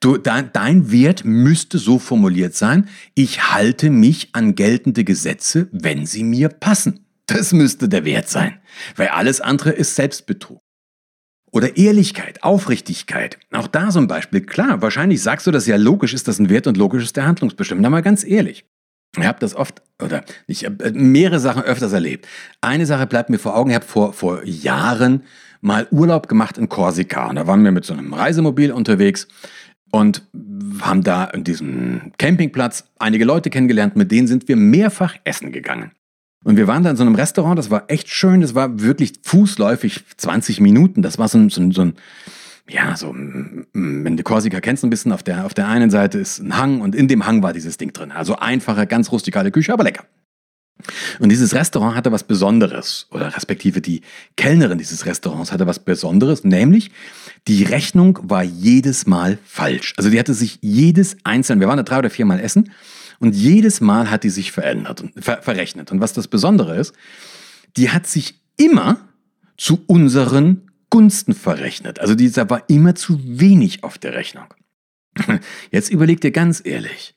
Du, 0.00 0.16
dein, 0.16 0.50
dein 0.52 0.90
Wert 0.90 1.24
müsste 1.24 1.78
so 1.78 1.98
formuliert 1.98 2.54
sein, 2.54 2.88
ich 3.14 3.52
halte 3.52 3.90
mich 3.90 4.30
an 4.32 4.54
geltende 4.54 5.04
Gesetze, 5.04 5.68
wenn 5.72 6.06
sie 6.06 6.24
mir 6.24 6.48
passen. 6.48 7.00
Das 7.32 7.52
müsste 7.52 7.88
der 7.88 8.04
Wert 8.04 8.28
sein, 8.28 8.58
weil 8.96 9.08
alles 9.08 9.40
andere 9.40 9.70
ist 9.70 9.94
Selbstbetrug. 9.94 10.60
Oder 11.52 11.76
Ehrlichkeit, 11.76 12.42
Aufrichtigkeit. 12.42 13.38
Auch 13.52 13.66
da 13.66 13.88
ein 13.88 14.06
Beispiel. 14.06 14.40
Klar, 14.42 14.82
wahrscheinlich 14.82 15.22
sagst 15.22 15.46
du, 15.46 15.50
dass 15.50 15.66
ja 15.66 15.76
logisch 15.76 16.14
ist, 16.14 16.28
dass 16.28 16.38
ein 16.38 16.48
Wert 16.48 16.66
und 16.66 16.76
logisch 16.76 17.02
ist 17.02 17.16
der 17.16 17.26
Handlungsbestimmung. 17.26 17.84
Aber 17.84 18.02
ganz 18.02 18.24
ehrlich. 18.24 18.64
Ich 19.18 19.26
habe 19.26 19.40
das 19.40 19.56
oft, 19.56 19.82
oder 20.00 20.24
ich 20.46 20.64
habe 20.64 20.84
äh, 20.84 20.92
mehrere 20.92 21.40
Sachen 21.40 21.62
öfters 21.62 21.92
erlebt. 21.92 22.28
Eine 22.60 22.86
Sache 22.86 23.08
bleibt 23.08 23.30
mir 23.30 23.40
vor 23.40 23.56
Augen. 23.56 23.70
Ich 23.70 23.74
habe 23.74 23.84
vor, 23.84 24.12
vor 24.12 24.44
Jahren 24.44 25.24
mal 25.60 25.88
Urlaub 25.90 26.28
gemacht 26.28 26.56
in 26.56 26.68
Korsika. 26.68 27.28
Und 27.28 27.36
da 27.36 27.48
waren 27.48 27.64
wir 27.64 27.72
mit 27.72 27.84
so 27.84 27.94
einem 27.94 28.14
Reisemobil 28.14 28.70
unterwegs 28.70 29.26
und 29.90 30.22
haben 30.80 31.02
da 31.02 31.24
in 31.24 31.42
diesem 31.42 32.12
Campingplatz 32.18 32.84
einige 33.00 33.24
Leute 33.24 33.50
kennengelernt. 33.50 33.96
Mit 33.96 34.12
denen 34.12 34.28
sind 34.28 34.46
wir 34.46 34.54
mehrfach 34.54 35.16
essen 35.24 35.50
gegangen. 35.50 35.90
Und 36.42 36.56
wir 36.56 36.66
waren 36.66 36.82
da 36.82 36.90
in 36.90 36.96
so 36.96 37.02
einem 37.02 37.14
Restaurant, 37.14 37.58
das 37.58 37.70
war 37.70 37.84
echt 37.88 38.08
schön, 38.08 38.40
das 38.40 38.54
war 38.54 38.80
wirklich 38.80 39.12
fußläufig 39.22 40.04
20 40.16 40.60
Minuten. 40.60 41.02
Das 41.02 41.18
war 41.18 41.28
so 41.28 41.38
ein, 41.38 41.50
so 41.50 41.60
ein, 41.60 41.72
so 41.72 41.82
ein 41.82 41.94
ja, 42.68 42.96
so, 42.96 43.12
wenn 43.12 44.16
du 44.16 44.22
Korsika 44.22 44.60
kennst 44.60 44.84
ein 44.84 44.90
bisschen, 44.90 45.12
auf 45.12 45.22
der, 45.22 45.44
auf 45.44 45.54
der 45.54 45.68
einen 45.68 45.90
Seite 45.90 46.18
ist 46.18 46.38
ein 46.38 46.56
Hang 46.56 46.80
und 46.80 46.94
in 46.94 47.08
dem 47.08 47.26
Hang 47.26 47.42
war 47.42 47.52
dieses 47.52 47.76
Ding 47.76 47.92
drin. 47.92 48.12
Also 48.12 48.36
einfache, 48.36 48.86
ganz 48.86 49.10
rustikale 49.12 49.50
Küche, 49.50 49.72
aber 49.72 49.84
lecker. 49.84 50.04
Und 51.18 51.28
dieses 51.28 51.54
Restaurant 51.54 51.96
hatte 51.96 52.12
was 52.12 52.24
Besonderes, 52.24 53.06
oder 53.10 53.34
respektive 53.36 53.80
die 53.80 54.00
Kellnerin 54.36 54.78
dieses 54.78 55.04
Restaurants 55.04 55.52
hatte 55.52 55.66
was 55.66 55.78
Besonderes, 55.78 56.44
nämlich 56.44 56.90
die 57.48 57.64
Rechnung 57.64 58.18
war 58.22 58.42
jedes 58.42 59.06
Mal 59.06 59.38
falsch. 59.44 59.94
Also 59.96 60.08
die 60.08 60.18
hatte 60.18 60.32
sich 60.32 60.58
jedes 60.62 61.16
einzelne, 61.24 61.60
wir 61.60 61.68
waren 61.68 61.76
da 61.76 61.82
drei 61.82 61.98
oder 61.98 62.10
vier 62.10 62.24
Mal 62.24 62.40
essen, 62.40 62.70
und 63.20 63.36
jedes 63.36 63.80
Mal 63.80 64.10
hat 64.10 64.24
die 64.24 64.30
sich 64.30 64.50
verändert 64.50 65.00
und 65.00 65.24
ver 65.24 65.40
verrechnet. 65.42 65.92
Und 65.92 66.00
was 66.00 66.12
das 66.12 66.26
Besondere 66.26 66.76
ist, 66.76 66.94
die 67.76 67.90
hat 67.90 68.06
sich 68.06 68.40
immer 68.56 69.08
zu 69.56 69.84
unseren 69.86 70.70
zugunsten 70.90 71.34
verrechnet. 71.34 72.00
Also 72.00 72.16
dieser 72.16 72.50
war 72.50 72.68
immer 72.68 72.96
zu 72.96 73.20
wenig 73.24 73.84
auf 73.84 73.96
der 73.96 74.14
Rechnung. 74.14 74.52
Jetzt 75.70 75.90
überleg 75.90 76.20
dir 76.20 76.32
ganz 76.32 76.60
ehrlich. 76.64 77.14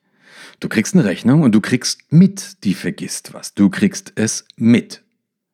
Du 0.60 0.70
kriegst 0.70 0.94
eine 0.94 1.06
Rechnung 1.06 1.42
und 1.42 1.54
du 1.54 1.60
kriegst 1.60 2.12
mit, 2.12 2.64
die 2.64 2.76
vergisst 2.76 3.34
was. 3.34 3.56
Du 3.56 3.70
kriegst 3.70 4.14
es 4.16 4.46
mit. 4.56 5.04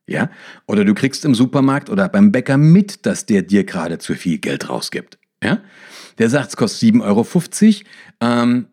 Ja? 0.05 0.29
Oder 0.67 0.83
du 0.83 0.93
kriegst 0.93 1.23
im 1.23 1.33
Supermarkt 1.33 1.89
oder 1.89 2.09
beim 2.09 2.33
Bäcker 2.33 2.57
mit, 2.57 3.05
dass 3.05 3.25
der 3.25 3.41
dir 3.41 3.63
gerade 3.63 3.99
zu 3.99 4.15
viel 4.15 4.37
Geld 4.37 4.67
rausgibt. 4.67 5.17
Ja? 5.41 5.61
Der 6.17 6.29
sagt, 6.29 6.49
es 6.49 6.57
kostet 6.57 6.95
7,50 6.95 7.05
Euro. 7.05 7.25
Ähm, 8.19 8.67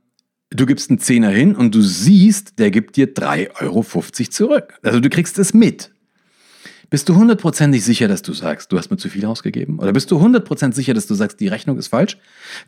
du 0.57 0.67
gibst 0.67 0.91
einen 0.91 0.99
Zehner 0.99 1.31
hin 1.31 1.55
und 1.55 1.75
du 1.75 1.83
siehst, 1.83 2.59
der 2.59 2.71
gibt 2.71 2.97
dir 2.97 3.15
3,50 3.15 3.63
Euro 3.63 3.83
zurück. 4.31 4.75
Also 4.83 5.01
du 5.01 5.09
kriegst 5.09 5.39
es 5.39 5.55
mit. 5.55 5.91
Bist 6.89 7.09
du 7.09 7.17
hundertprozentig 7.17 7.85
sicher, 7.85 8.07
dass 8.07 8.23
du 8.23 8.33
sagst, 8.33 8.71
du 8.71 8.79
hast 8.79 8.91
mir 8.91 8.97
zu 8.97 9.09
viel 9.09 9.27
ausgegeben? 9.27 9.81
Oder 9.81 9.93
bist 9.93 10.09
du 10.13 10.21
hundertprozentig 10.21 10.77
sicher, 10.77 10.95
dass 10.95 11.09
du 11.09 11.15
sagst, 11.15 11.41
die 11.41 11.49
Rechnung 11.49 11.79
ist 11.79 11.89
falsch? 11.89 12.17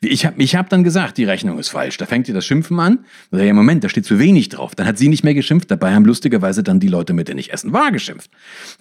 Ich 0.00 0.26
habe 0.26 0.42
ich 0.42 0.56
hab 0.56 0.68
dann 0.70 0.82
gesagt, 0.82 1.18
die 1.18 1.24
Rechnung 1.24 1.56
ist 1.60 1.68
falsch. 1.68 1.96
Da 1.98 2.06
fängt 2.06 2.26
dir 2.26 2.34
das 2.34 2.44
Schimpfen 2.44 2.80
an. 2.80 3.04
Oder 3.30 3.44
ja, 3.44 3.54
Moment, 3.54 3.84
da 3.84 3.88
steht 3.88 4.06
zu 4.06 4.18
wenig 4.18 4.48
drauf. 4.48 4.74
Dann 4.74 4.88
hat 4.88 4.98
sie 4.98 5.08
nicht 5.08 5.22
mehr 5.22 5.34
geschimpft. 5.34 5.70
Dabei 5.70 5.94
haben 5.94 6.04
lustigerweise 6.04 6.64
dann 6.64 6.80
die 6.80 6.88
Leute, 6.88 7.12
mit 7.12 7.28
denen 7.28 7.38
ich 7.38 7.52
essen 7.52 7.72
war, 7.72 7.92
geschimpft. 7.92 8.28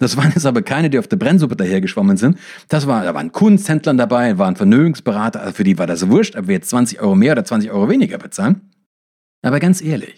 Das 0.00 0.16
waren 0.16 0.32
jetzt 0.34 0.44
aber 0.44 0.62
keine, 0.62 0.90
die 0.90 0.98
auf 0.98 1.06
der 1.06 1.18
Brennsuppe 1.18 1.54
dahergeschwommen 1.54 2.16
sind. 2.16 2.36
Das 2.68 2.88
war, 2.88 3.04
da 3.04 3.14
waren 3.14 3.30
Kunsthändler 3.30 3.94
dabei, 3.94 4.38
waren 4.38 4.56
Vermögensberater. 4.56 5.40
Also 5.40 5.52
für 5.54 5.64
die 5.64 5.78
war 5.78 5.86
das 5.86 6.08
wurscht, 6.08 6.34
ob 6.34 6.48
wir 6.48 6.56
jetzt 6.56 6.70
20 6.70 7.00
Euro 7.00 7.14
mehr 7.14 7.32
oder 7.32 7.44
20 7.44 7.70
Euro 7.70 7.88
weniger 7.88 8.18
bezahlen. 8.18 8.67
Aber 9.42 9.60
ganz 9.60 9.80
ehrlich, 9.80 10.16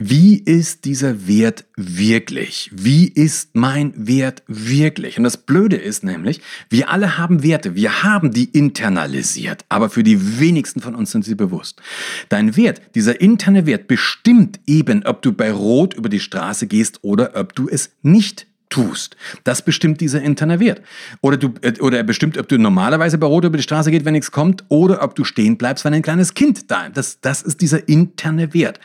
wie 0.00 0.38
ist 0.38 0.86
dieser 0.86 1.28
Wert 1.28 1.66
wirklich? 1.76 2.68
Wie 2.74 3.06
ist 3.06 3.54
mein 3.54 3.92
Wert 3.96 4.42
wirklich? 4.48 5.16
Und 5.18 5.24
das 5.24 5.36
Blöde 5.36 5.76
ist 5.76 6.02
nämlich, 6.02 6.40
wir 6.68 6.90
alle 6.90 7.16
haben 7.16 7.44
Werte, 7.44 7.76
wir 7.76 8.02
haben 8.02 8.32
die 8.32 8.46
internalisiert, 8.46 9.64
aber 9.68 9.88
für 9.88 10.02
die 10.02 10.40
wenigsten 10.40 10.80
von 10.80 10.96
uns 10.96 11.12
sind 11.12 11.24
sie 11.24 11.36
bewusst. 11.36 11.80
Dein 12.28 12.56
Wert, 12.56 12.82
dieser 12.96 13.20
interne 13.20 13.66
Wert 13.66 13.86
bestimmt 13.86 14.58
eben, 14.66 15.06
ob 15.06 15.22
du 15.22 15.32
bei 15.32 15.52
Rot 15.52 15.94
über 15.94 16.08
die 16.08 16.20
Straße 16.20 16.66
gehst 16.66 17.04
oder 17.04 17.36
ob 17.36 17.54
du 17.54 17.68
es 17.68 17.90
nicht 18.02 18.48
tust. 18.74 19.16
Das 19.44 19.62
bestimmt 19.62 20.00
dieser 20.00 20.20
interne 20.20 20.58
Wert. 20.58 20.82
Oder, 21.20 21.36
du, 21.36 21.54
äh, 21.62 21.78
oder 21.80 21.98
er 21.98 22.02
bestimmt, 22.02 22.36
ob 22.38 22.48
du 22.48 22.58
normalerweise 22.58 23.18
bei 23.18 23.26
Rot 23.26 23.44
über 23.44 23.56
die 23.56 23.62
Straße 23.62 23.92
geht, 23.92 24.04
wenn 24.04 24.14
nichts 24.14 24.32
kommt, 24.32 24.64
oder 24.68 25.00
ob 25.02 25.14
du 25.14 25.22
stehen 25.22 25.56
bleibst, 25.56 25.84
wenn 25.84 25.94
ein 25.94 26.02
kleines 26.02 26.34
Kind 26.34 26.72
da 26.72 26.86
ist. 26.86 26.96
Das, 26.96 27.20
das 27.20 27.42
ist 27.42 27.60
dieser 27.60 27.88
interne 27.88 28.52
Wert. 28.52 28.80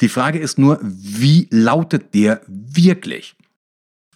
Die 0.00 0.08
Frage 0.08 0.38
ist 0.38 0.58
nur, 0.58 0.78
wie 0.82 1.48
lautet 1.50 2.14
der 2.14 2.40
wirklich? 2.46 3.34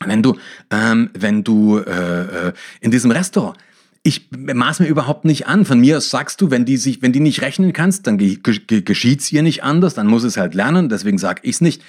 Wenn 0.05 0.23
du, 0.23 0.37
ähm, 0.71 1.11
wenn 1.19 1.43
du 1.43 1.79
äh, 1.79 2.49
äh 2.49 2.53
in 2.81 2.93
diesem 2.93 3.11
Restaurant 3.11 3.59
ich 4.03 4.29
maß 4.31 4.79
mir 4.79 4.87
überhaupt 4.87 5.25
nicht 5.25 5.49
an. 5.49 5.65
Von 5.65 5.81
mir 5.81 5.97
aus 5.97 6.11
sagst 6.11 6.41
du, 6.41 6.53
wenn 6.53 6.65
die 6.65 6.77
sich, 6.77 7.03
wenn 7.03 7.13
die 7.13 7.19
nicht 7.19 7.43
rechnen 7.43 7.73
kannst, 7.73 8.07
dann 8.07 8.19
geschieht 8.19 9.21
es 9.21 9.33
ihr 9.33 9.43
nicht 9.43 9.65
anders, 9.65 9.95
dann 9.95 10.07
muss 10.07 10.23
es 10.23 10.37
halt 10.37 10.55
lernen, 10.55 10.89
deswegen 10.89 11.19
sage 11.19 11.41
ich 11.43 11.57
es 11.57 11.61
nicht. 11.61 11.83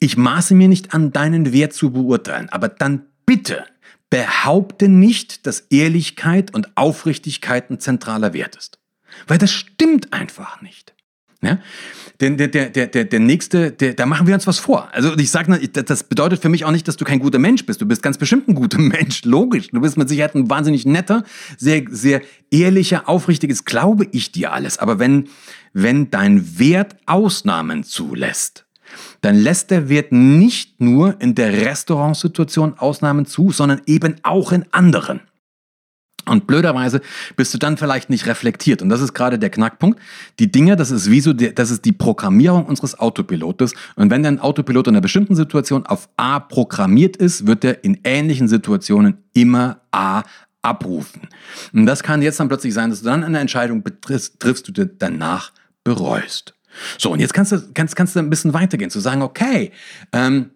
Ich 0.00 0.16
maße 0.16 0.54
mir 0.54 0.68
nicht 0.68 0.94
an, 0.94 1.12
deinen 1.12 1.52
Wert 1.52 1.72
zu 1.72 1.90
beurteilen, 1.90 2.48
aber 2.50 2.68
dann 2.68 3.06
bitte 3.26 3.64
behaupte 4.10 4.88
nicht, 4.88 5.46
dass 5.46 5.60
Ehrlichkeit 5.70 6.54
und 6.54 6.76
Aufrichtigkeit 6.76 7.70
ein 7.70 7.80
zentraler 7.80 8.32
Wert 8.32 8.56
ist. 8.56 8.78
Weil 9.26 9.38
das 9.38 9.52
stimmt 9.52 10.12
einfach 10.12 10.62
nicht. 10.62 10.94
Ja? 11.42 11.58
Der, 12.20 12.30
der, 12.30 12.48
der, 12.48 12.86
der, 12.86 13.04
der 13.04 13.20
nächste, 13.20 13.70
der, 13.70 13.94
da 13.94 14.06
machen 14.06 14.26
wir 14.26 14.34
uns 14.34 14.46
was 14.46 14.58
vor. 14.58 14.88
Also 14.92 15.16
ich 15.16 15.30
sage, 15.30 15.68
das 15.68 16.04
bedeutet 16.04 16.42
für 16.42 16.48
mich 16.48 16.64
auch 16.64 16.72
nicht, 16.72 16.88
dass 16.88 16.96
du 16.96 17.04
kein 17.04 17.20
guter 17.20 17.38
Mensch 17.38 17.64
bist. 17.64 17.80
Du 17.80 17.86
bist 17.86 18.02
ganz 18.02 18.18
bestimmt 18.18 18.48
ein 18.48 18.54
guter 18.54 18.78
Mensch, 18.80 19.24
logisch. 19.24 19.68
Du 19.68 19.80
bist 19.80 19.96
mit 19.96 20.08
Sicherheit 20.08 20.34
ein 20.34 20.50
wahnsinnig 20.50 20.84
netter, 20.84 21.22
sehr, 21.56 21.84
sehr 21.90 22.22
ehrlicher, 22.50 23.08
aufrichtiges, 23.08 23.64
glaube 23.64 24.08
ich 24.10 24.32
dir 24.32 24.52
alles. 24.52 24.78
Aber 24.78 24.98
wenn, 24.98 25.28
wenn 25.72 26.10
dein 26.10 26.58
Wert 26.58 26.96
Ausnahmen 27.06 27.84
zulässt, 27.84 28.64
dann 29.20 29.36
lässt 29.36 29.70
der 29.70 29.88
Wirt 29.88 30.12
nicht 30.12 30.80
nur 30.80 31.20
in 31.20 31.34
der 31.34 31.52
Restaurantsituation 31.52 32.78
Ausnahmen 32.78 33.26
zu, 33.26 33.50
sondern 33.50 33.80
eben 33.86 34.16
auch 34.22 34.52
in 34.52 34.64
anderen. 34.72 35.20
Und 36.28 36.46
blöderweise 36.46 37.00
bist 37.36 37.54
du 37.54 37.58
dann 37.58 37.76
vielleicht 37.76 38.10
nicht 38.10 38.26
reflektiert. 38.26 38.82
Und 38.82 38.90
das 38.90 39.00
ist 39.00 39.14
gerade 39.14 39.38
der 39.38 39.50
Knackpunkt. 39.50 39.98
Die 40.38 40.50
Dinge, 40.50 40.76
das 40.76 40.90
ist 40.90 41.10
wie 41.10 41.20
so, 41.20 41.32
das 41.32 41.70
ist 41.70 41.84
die 41.84 41.92
Programmierung 41.92 42.66
unseres 42.66 42.98
Autopilotes. 42.98 43.74
Und 43.96 44.10
wenn 44.10 44.22
dein 44.22 44.38
Autopilot 44.38 44.88
in 44.88 44.94
einer 44.94 45.00
bestimmten 45.00 45.36
Situation 45.36 45.86
auf 45.86 46.08
A 46.16 46.38
programmiert 46.40 47.16
ist, 47.16 47.46
wird 47.46 47.64
er 47.64 47.82
in 47.84 48.00
ähnlichen 48.04 48.48
Situationen 48.48 49.18
immer 49.32 49.80
A 49.90 50.22
abrufen. 50.62 51.28
Und 51.72 51.86
das 51.86 52.02
kann 52.02 52.20
jetzt 52.20 52.40
dann 52.40 52.48
plötzlich 52.48 52.74
sein, 52.74 52.90
dass 52.90 53.00
du 53.00 53.06
dann 53.06 53.24
eine 53.24 53.38
Entscheidung 53.38 53.82
triffst, 54.00 54.40
triffst 54.40 54.68
du 54.68 54.72
dir 54.72 54.86
danach 54.86 55.52
bereust. 55.84 56.54
So, 56.98 57.10
und 57.12 57.20
jetzt 57.20 57.34
kannst 57.34 57.52
du, 57.52 57.60
kannst, 57.74 57.96
kannst 57.96 58.14
du 58.14 58.20
ein 58.20 58.30
bisschen 58.30 58.54
weitergehen, 58.54 58.90
zu 58.90 59.00
sagen, 59.00 59.22
okay, 59.22 59.72
ähm, 60.12 60.50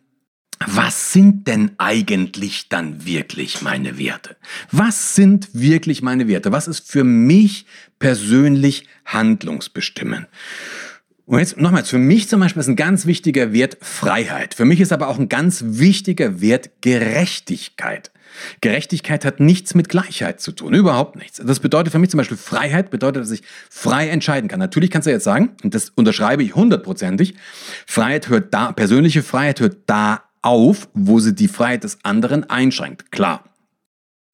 was 0.67 1.13
sind 1.13 1.49
denn 1.49 1.73
eigentlich 1.79 2.69
dann 2.69 3.05
wirklich 3.05 3.63
meine 3.63 3.99
Werte? 3.99 4.37
Was 4.71 5.15
sind 5.15 5.49
wirklich 5.53 6.03
meine 6.03 6.29
Werte? 6.29 6.53
Was 6.53 6.69
ist 6.69 6.91
für 6.91 7.05
mich 7.05 7.67
persönlich 7.99 8.87
handlungsbestimmend? 9.05 10.29
Und 11.25 11.39
jetzt 11.39 11.57
nochmals, 11.57 11.89
für 11.89 11.99
mich 11.99 12.29
zum 12.29 12.41
Beispiel 12.41 12.61
ist 12.61 12.69
ein 12.69 12.77
ganz 12.77 13.07
wichtiger 13.07 13.53
Wert 13.53 13.79
Freiheit. 13.81 14.55
Für 14.55 14.65
mich 14.65 14.81
ist 14.81 14.93
aber 14.93 15.09
auch 15.09 15.19
ein 15.19 15.29
ganz 15.29 15.65
wichtiger 15.67 16.41
Wert 16.41 16.71
Gerechtigkeit. 16.81 18.11
Gerechtigkeit 18.61 19.25
hat 19.25 19.41
nichts 19.41 19.75
mit 19.75 19.89
Gleichheit 19.89 20.41
zu 20.41 20.53
tun, 20.53 20.75
überhaupt 20.75 21.17
nichts. 21.17 21.41
Das 21.45 21.61
bedeutet 21.61 21.93
für 21.93 21.99
mich 21.99 22.11
zum 22.11 22.19
Beispiel 22.19 22.37
Freiheit, 22.37 22.91
bedeutet, 22.91 23.23
dass 23.23 23.31
ich 23.31 23.43
frei 23.71 24.09
entscheiden 24.09 24.49
kann. 24.49 24.61
Natürlich 24.61 24.91
kannst 24.91 25.07
du 25.07 25.11
jetzt 25.11 25.25
sagen, 25.25 25.57
und 25.63 25.75
das 25.75 25.91
unterschreibe 25.91 26.43
ich 26.43 26.55
hundertprozentig, 26.55 27.35
Freiheit 27.87 28.29
hört 28.29 28.53
da, 28.55 28.73
persönliche 28.73 29.23
Freiheit 29.23 29.61
hört 29.61 29.77
da 29.87 30.23
auf, 30.43 30.89
wo 30.95 31.21
sie 31.21 31.35
die 31.35 31.49
Freiheit 31.49 31.85
des 31.85 31.99
anderen 32.05 32.49
einschränkt. 32.51 33.13
Klar. 33.13 33.45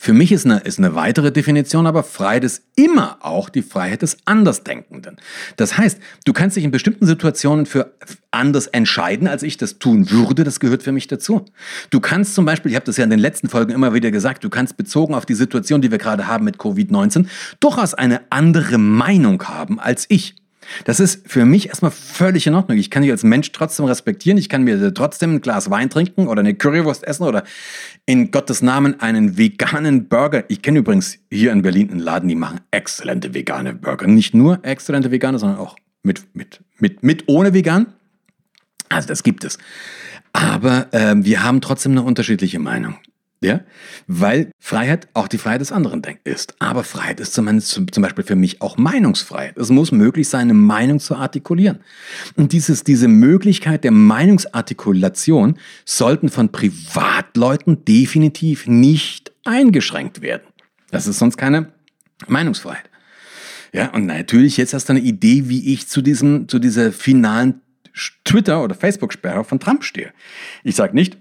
Für 0.01 0.13
mich 0.13 0.31
ist 0.31 0.47
eine, 0.47 0.61
ist 0.61 0.79
eine 0.79 0.95
weitere 0.95 1.33
Definition 1.33 1.87
aber 1.87 2.05
Freiheit 2.05 2.45
ist 2.45 2.63
immer 2.77 3.19
auch 3.21 3.49
die 3.49 3.63
Freiheit 3.63 4.03
des 4.03 4.19
Andersdenkenden. 4.27 5.17
Das 5.57 5.77
heißt, 5.77 5.99
du 6.25 6.33
kannst 6.33 6.57
dich 6.57 6.63
in 6.63 6.71
bestimmten 6.71 7.05
Situationen 7.05 7.67
für 7.67 7.93
anders 8.31 8.69
entscheiden, 8.69 9.27
als 9.27 9.43
ich 9.43 9.57
das 9.57 9.81
tun 9.81 10.09
würde. 10.11 10.45
Das 10.45 10.61
gehört 10.61 10.85
für 10.85 10.93
mich 10.93 11.09
dazu. 11.09 11.45
Du 11.91 11.99
kannst 11.99 12.37
zum 12.37 12.45
Beispiel, 12.45 12.71
ich 12.71 12.77
habe 12.77 12.87
das 12.87 12.97
ja 12.97 13.05
in 13.05 13.11
den 13.11 13.19
letzten 13.19 13.49
Folgen 13.49 13.73
immer 13.73 13.93
wieder 13.93 14.13
gesagt, 14.13 14.45
du 14.45 14.51
kannst 14.51 14.77
bezogen 14.77 15.15
auf 15.15 15.27
die 15.27 15.35
Situation, 15.35 15.83
die 15.83 15.91
wir 15.91 15.99
gerade 15.99 16.29
haben 16.29 16.45
mit 16.45 16.59
Covid-19, 16.59 17.27
durchaus 17.59 17.95
eine 17.95 18.21
andere 18.31 18.79
Meinung 18.79 19.43
haben 19.49 19.81
als 19.81 20.07
ich. 20.09 20.37
Das 20.85 21.01
ist 21.01 21.29
für 21.29 21.45
mich 21.45 21.69
erstmal 21.69 21.91
völlig 21.91 22.47
in 22.47 22.55
Ordnung. 22.55 22.79
Ich 22.79 22.91
kann 22.91 23.03
dich 23.03 23.11
als 23.11 23.25
Mensch 23.25 23.53
trotzdem 23.53 23.87
respektieren. 23.87 24.39
Ich 24.39 24.49
kann 24.49 24.65
mir 24.65 24.93
trotzdem 24.95 25.37
ein 25.37 25.41
Glas 25.41 25.71
Wein 25.71 25.91
trinken 25.91 26.29
oder 26.29 26.41
eine 26.41 26.55
Currywurst 26.55 27.05
essen 27.05 27.25
oder 27.25 27.45
in 28.07 28.31
Gottes 28.31 28.63
Namen 28.63 29.01
einen 29.01 29.37
veganen 29.37 30.09
Burger. 30.09 30.45
Ich 30.49 30.63
kenne 30.63 30.81
übrigens 30.81 31.19
hier 31.31 31.53
in 31.53 31.63
Berlin 31.63 31.91
einen 31.91 32.01
Laden, 32.01 32.29
die 32.29 32.35
machen 32.35 32.61
exzellente 32.71 33.35
vegane 33.35 33.75
Burger. 33.75 34.07
Nicht 34.07 34.35
nur 34.35 34.65
exzellente 34.65 35.11
vegane, 35.11 35.39
sondern 35.39 35.59
auch 35.59 35.77
mit, 36.03 36.35
mit, 36.35 36.61
mit, 36.79 37.03
mit 37.03 37.25
ohne 37.27 37.55
vegan. 37.55 37.87
Also 38.89 39.09
das 39.09 39.23
gibt 39.23 39.45
es. 39.45 39.59
Aber 40.33 40.93
äh, 40.93 41.15
wir 41.17 41.43
haben 41.43 41.61
trotzdem 41.61 41.93
eine 41.93 42.03
unterschiedliche 42.03 42.59
Meinung. 42.59 42.97
Ja, 43.41 43.61
weil 44.09 44.51
Freiheit 44.59 45.07
auch 45.15 45.29
die 45.29 45.39
Freiheit 45.39 45.61
des 45.61 45.71
anderen 45.71 46.03
ist. 46.25 46.57
Aber 46.59 46.83
Freiheit 46.83 47.21
ist 47.21 47.35
zum 47.35 47.47
Beispiel 47.47 48.25
für 48.25 48.35
mich 48.35 48.61
auch 48.61 48.77
Meinungsfreiheit. 48.77 49.57
Es 49.57 49.71
muss 49.71 49.93
möglich 49.93 50.29
sein, 50.29 50.43
eine 50.43 50.55
Meinung 50.55 50.99
zu 50.99 51.15
artikulieren. 51.15 51.79
Und 52.35 52.53
dieses, 52.53 52.83
diese 52.83 53.07
Möglichkeit 53.07 53.85
der 53.85 53.93
Meinungsartikulation 53.93 55.57
sollten 55.85 56.31
von 56.31 56.51
Privatleuten 56.51 57.85
definitiv 57.85 58.67
nicht 58.67 59.31
eingeschränkt 59.45 60.21
werden. 60.21 60.49
Das 60.91 61.07
ist 61.07 61.21
sonst 61.21 61.37
keine 61.37 61.73
Meinungsfreiheit. 62.27 62.91
Ja, 63.73 63.93
und 63.93 64.07
natürlich 64.07 64.57
jetzt 64.57 64.75
hast 64.75 64.89
du 64.89 64.95
eine 64.95 65.01
Idee, 65.01 65.49
wie 65.49 65.73
ich 65.73 65.87
zu 65.87 66.03
diesem, 66.03 66.49
zu 66.49 66.59
dieser 66.59 66.91
finalen 66.91 67.61
Twitter- 68.25 68.65
oder 68.65 68.75
Facebook-Sperre 68.75 69.45
von 69.45 69.61
Trump 69.61 69.85
stehe. 69.85 70.13
Ich 70.65 70.75
sage 70.75 70.95
nicht, 70.95 71.19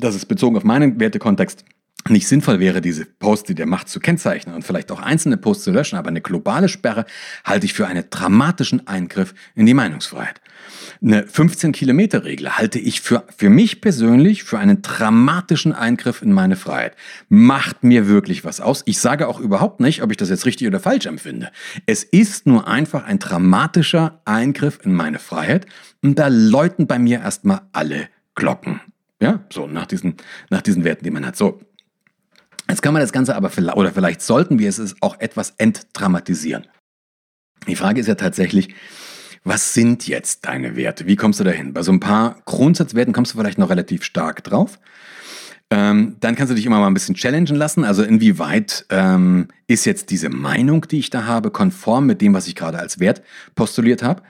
dass 0.00 0.14
es 0.14 0.26
bezogen 0.26 0.56
auf 0.56 0.64
meinen 0.64 0.98
Wertekontext 0.98 1.64
nicht 2.08 2.28
sinnvoll 2.28 2.60
wäre, 2.60 2.80
diese 2.80 3.04
Posts, 3.04 3.48
die 3.48 3.54
der 3.54 3.66
macht, 3.66 3.88
zu 3.88 4.00
kennzeichnen 4.00 4.54
und 4.54 4.62
vielleicht 4.64 4.90
auch 4.90 5.00
einzelne 5.00 5.36
Posts 5.36 5.64
zu 5.64 5.70
löschen, 5.70 5.98
aber 5.98 6.08
eine 6.08 6.22
globale 6.22 6.68
Sperre 6.68 7.04
halte 7.44 7.66
ich 7.66 7.74
für 7.74 7.86
einen 7.86 8.04
dramatischen 8.08 8.86
Eingriff 8.86 9.34
in 9.54 9.66
die 9.66 9.74
Meinungsfreiheit. 9.74 10.40
Eine 11.02 11.22
15-Kilometer-Regel 11.22 12.58
halte 12.58 12.78
ich 12.78 13.00
für, 13.00 13.24
für 13.34 13.50
mich 13.50 13.80
persönlich 13.80 14.44
für 14.44 14.58
einen 14.58 14.82
dramatischen 14.82 15.72
Eingriff 15.72 16.22
in 16.22 16.32
meine 16.32 16.56
Freiheit. 16.56 16.96
Macht 17.28 17.84
mir 17.84 18.08
wirklich 18.08 18.44
was 18.44 18.60
aus. 18.60 18.82
Ich 18.86 18.98
sage 18.98 19.28
auch 19.28 19.40
überhaupt 19.40 19.80
nicht, 19.80 20.02
ob 20.02 20.10
ich 20.10 20.16
das 20.16 20.30
jetzt 20.30 20.46
richtig 20.46 20.66
oder 20.66 20.80
falsch 20.80 21.06
empfinde. 21.06 21.50
Es 21.86 22.02
ist 22.02 22.46
nur 22.46 22.66
einfach 22.68 23.04
ein 23.04 23.18
dramatischer 23.18 24.20
Eingriff 24.24 24.80
in 24.82 24.94
meine 24.94 25.18
Freiheit 25.18 25.66
und 26.02 26.18
da 26.18 26.28
läuten 26.28 26.86
bei 26.86 26.98
mir 26.98 27.20
erstmal 27.20 27.62
alle 27.72 28.08
Glocken. 28.34 28.80
Ja, 29.22 29.44
so 29.50 29.66
nach 29.66 29.86
diesen, 29.86 30.14
nach 30.48 30.62
diesen 30.62 30.84
Werten, 30.84 31.04
die 31.04 31.10
man 31.10 31.26
hat. 31.26 31.36
So. 31.36 31.60
Jetzt 32.68 32.82
kann 32.82 32.94
man 32.94 33.02
das 33.02 33.12
Ganze 33.12 33.36
aber, 33.36 33.50
oder 33.76 33.92
vielleicht 33.92 34.22
sollten 34.22 34.58
wir 34.58 34.68
es 34.68 34.96
auch 35.00 35.18
etwas 35.20 35.54
entdramatisieren. 35.58 36.66
Die 37.68 37.76
Frage 37.76 38.00
ist 38.00 38.06
ja 38.06 38.14
tatsächlich, 38.14 38.74
was 39.44 39.74
sind 39.74 40.06
jetzt 40.06 40.46
deine 40.46 40.76
Werte? 40.76 41.06
Wie 41.06 41.16
kommst 41.16 41.40
du 41.40 41.44
dahin? 41.44 41.72
Bei 41.72 41.82
so 41.82 41.92
ein 41.92 42.00
paar 42.00 42.36
Grundsatzwerten 42.44 43.12
kommst 43.12 43.32
du 43.32 43.38
vielleicht 43.38 43.58
noch 43.58 43.70
relativ 43.70 44.04
stark 44.04 44.44
drauf. 44.44 44.78
Ähm, 45.70 46.16
dann 46.20 46.34
kannst 46.34 46.50
du 46.50 46.54
dich 46.54 46.66
immer 46.66 46.80
mal 46.80 46.88
ein 46.88 46.94
bisschen 46.94 47.14
challengen 47.14 47.56
lassen. 47.56 47.84
Also 47.84 48.02
inwieweit 48.02 48.86
ähm, 48.90 49.48
ist 49.66 49.84
jetzt 49.86 50.10
diese 50.10 50.28
Meinung, 50.28 50.86
die 50.88 50.98
ich 50.98 51.10
da 51.10 51.24
habe, 51.24 51.50
konform 51.50 52.06
mit 52.06 52.20
dem, 52.20 52.34
was 52.34 52.48
ich 52.48 52.56
gerade 52.56 52.78
als 52.78 52.98
Wert 52.98 53.22
postuliert 53.54 54.02
habe? 54.02 54.22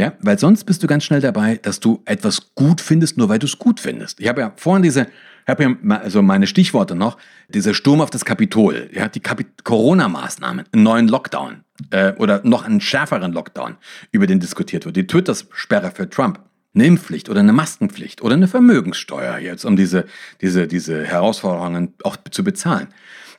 Ja, 0.00 0.14
weil 0.20 0.38
sonst 0.38 0.64
bist 0.64 0.82
du 0.82 0.86
ganz 0.86 1.04
schnell 1.04 1.20
dabei, 1.20 1.56
dass 1.60 1.78
du 1.78 2.00
etwas 2.06 2.54
gut 2.54 2.80
findest, 2.80 3.18
nur 3.18 3.28
weil 3.28 3.38
du 3.38 3.44
es 3.44 3.58
gut 3.58 3.80
findest. 3.80 4.18
Ich 4.18 4.28
habe 4.28 4.40
ja 4.40 4.52
vorhin 4.56 4.82
diese, 4.82 5.08
habe 5.46 5.62
ja 5.62 5.98
also 5.98 6.22
meine 6.22 6.46
Stichworte 6.46 6.94
noch, 6.94 7.18
dieser 7.48 7.74
Sturm 7.74 8.00
auf 8.00 8.08
das 8.08 8.24
Kapitol, 8.24 8.88
ja, 8.94 9.08
die 9.08 9.20
Corona-Maßnahmen, 9.20 10.64
einen 10.72 10.82
neuen 10.82 11.06
Lockdown 11.06 11.64
äh, 11.90 12.14
oder 12.14 12.40
noch 12.44 12.64
einen 12.64 12.80
schärferen 12.80 13.34
Lockdown, 13.34 13.76
über 14.10 14.26
den 14.26 14.40
diskutiert 14.40 14.86
wird, 14.86 14.96
die 14.96 15.06
Twitter-Sperre 15.06 15.90
für 15.90 16.08
Trump 16.08 16.40
eine 16.74 16.86
Impfpflicht 16.86 17.28
oder 17.28 17.40
eine 17.40 17.52
Maskenpflicht 17.52 18.22
oder 18.22 18.36
eine 18.36 18.48
Vermögenssteuer 18.48 19.36
jetzt, 19.36 19.66
um 19.66 19.76
diese, 19.76 20.06
diese, 20.40 20.66
diese 20.66 21.04
Herausforderungen 21.04 21.92
auch 22.04 22.16
zu 22.30 22.42
bezahlen. 22.42 22.88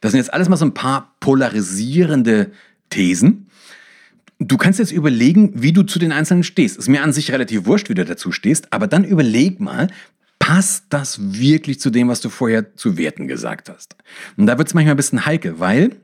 Das 0.01 0.12
sind 0.12 0.20
jetzt 0.20 0.32
alles 0.32 0.48
mal 0.48 0.58
so 0.58 0.65
ein 0.65 0.75
paar 0.75 1.15
polarisierende 1.22 2.51
Thesen. 2.91 3.48
Du 4.44 4.58
kannst 4.58 4.80
jetzt 4.80 4.92
überlegen, 4.92 5.52
wie 5.54 5.72
du 5.72 5.84
zu 5.84 6.00
den 6.00 6.12
Einzelnen 6.12 6.44
stehst. 6.44 6.76
Ist 6.78 6.90
mir 6.90 7.04
an 7.04 7.14
sich 7.14 7.32
relativ 7.32 7.68
wurscht, 7.68 7.90
wie 7.90 7.94
du 7.94 8.04
dazu 8.04 8.32
stehst, 8.32 8.74
aber 8.74 8.88
dann 8.88 9.04
überleg 9.04 9.60
mal, 9.60 9.88
passt 10.40 10.86
das 10.90 11.20
wirklich 11.40 11.80
zu 11.80 11.92
dem, 11.92 12.08
was 12.08 12.22
du 12.22 12.30
vorher 12.30 12.76
zu 12.76 12.98
Werten 12.98 13.28
gesagt 13.28 13.70
hast? 13.70 13.96
Und 14.38 14.48
da 14.48 14.58
wird 14.58 14.68
es 14.68 14.74
manchmal 14.74 14.96
ein 14.96 14.98
bisschen 14.98 15.28
heikel, 15.28 15.60
weil 15.60 15.96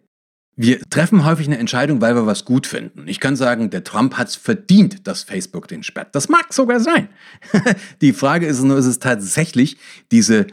wir 0.56 0.80
treffen 0.82 1.26
häufig 1.26 1.48
eine 1.48 1.58
Entscheidung, 1.58 2.00
weil 2.00 2.14
wir 2.14 2.28
was 2.28 2.46
gut 2.46 2.68
finden. 2.68 3.08
Ich 3.08 3.20
kann 3.20 3.36
sagen, 3.36 3.72
der 3.72 3.84
Trump 3.84 4.16
hat 4.16 4.28
es 4.28 4.36
verdient, 4.36 5.08
dass 5.08 5.24
Facebook 5.24 5.68
den 5.68 5.82
sperrt. 5.82 6.14
Das 6.14 6.30
mag 6.30 6.54
sogar 6.54 6.80
sein. 6.80 7.10
Die 8.02 8.14
Frage 8.14 8.46
ist 8.46 8.62
nur, 8.62 8.78
ist 8.78 8.86
es 8.86 9.00
tatsächlich 9.00 9.78
diese, 10.12 10.46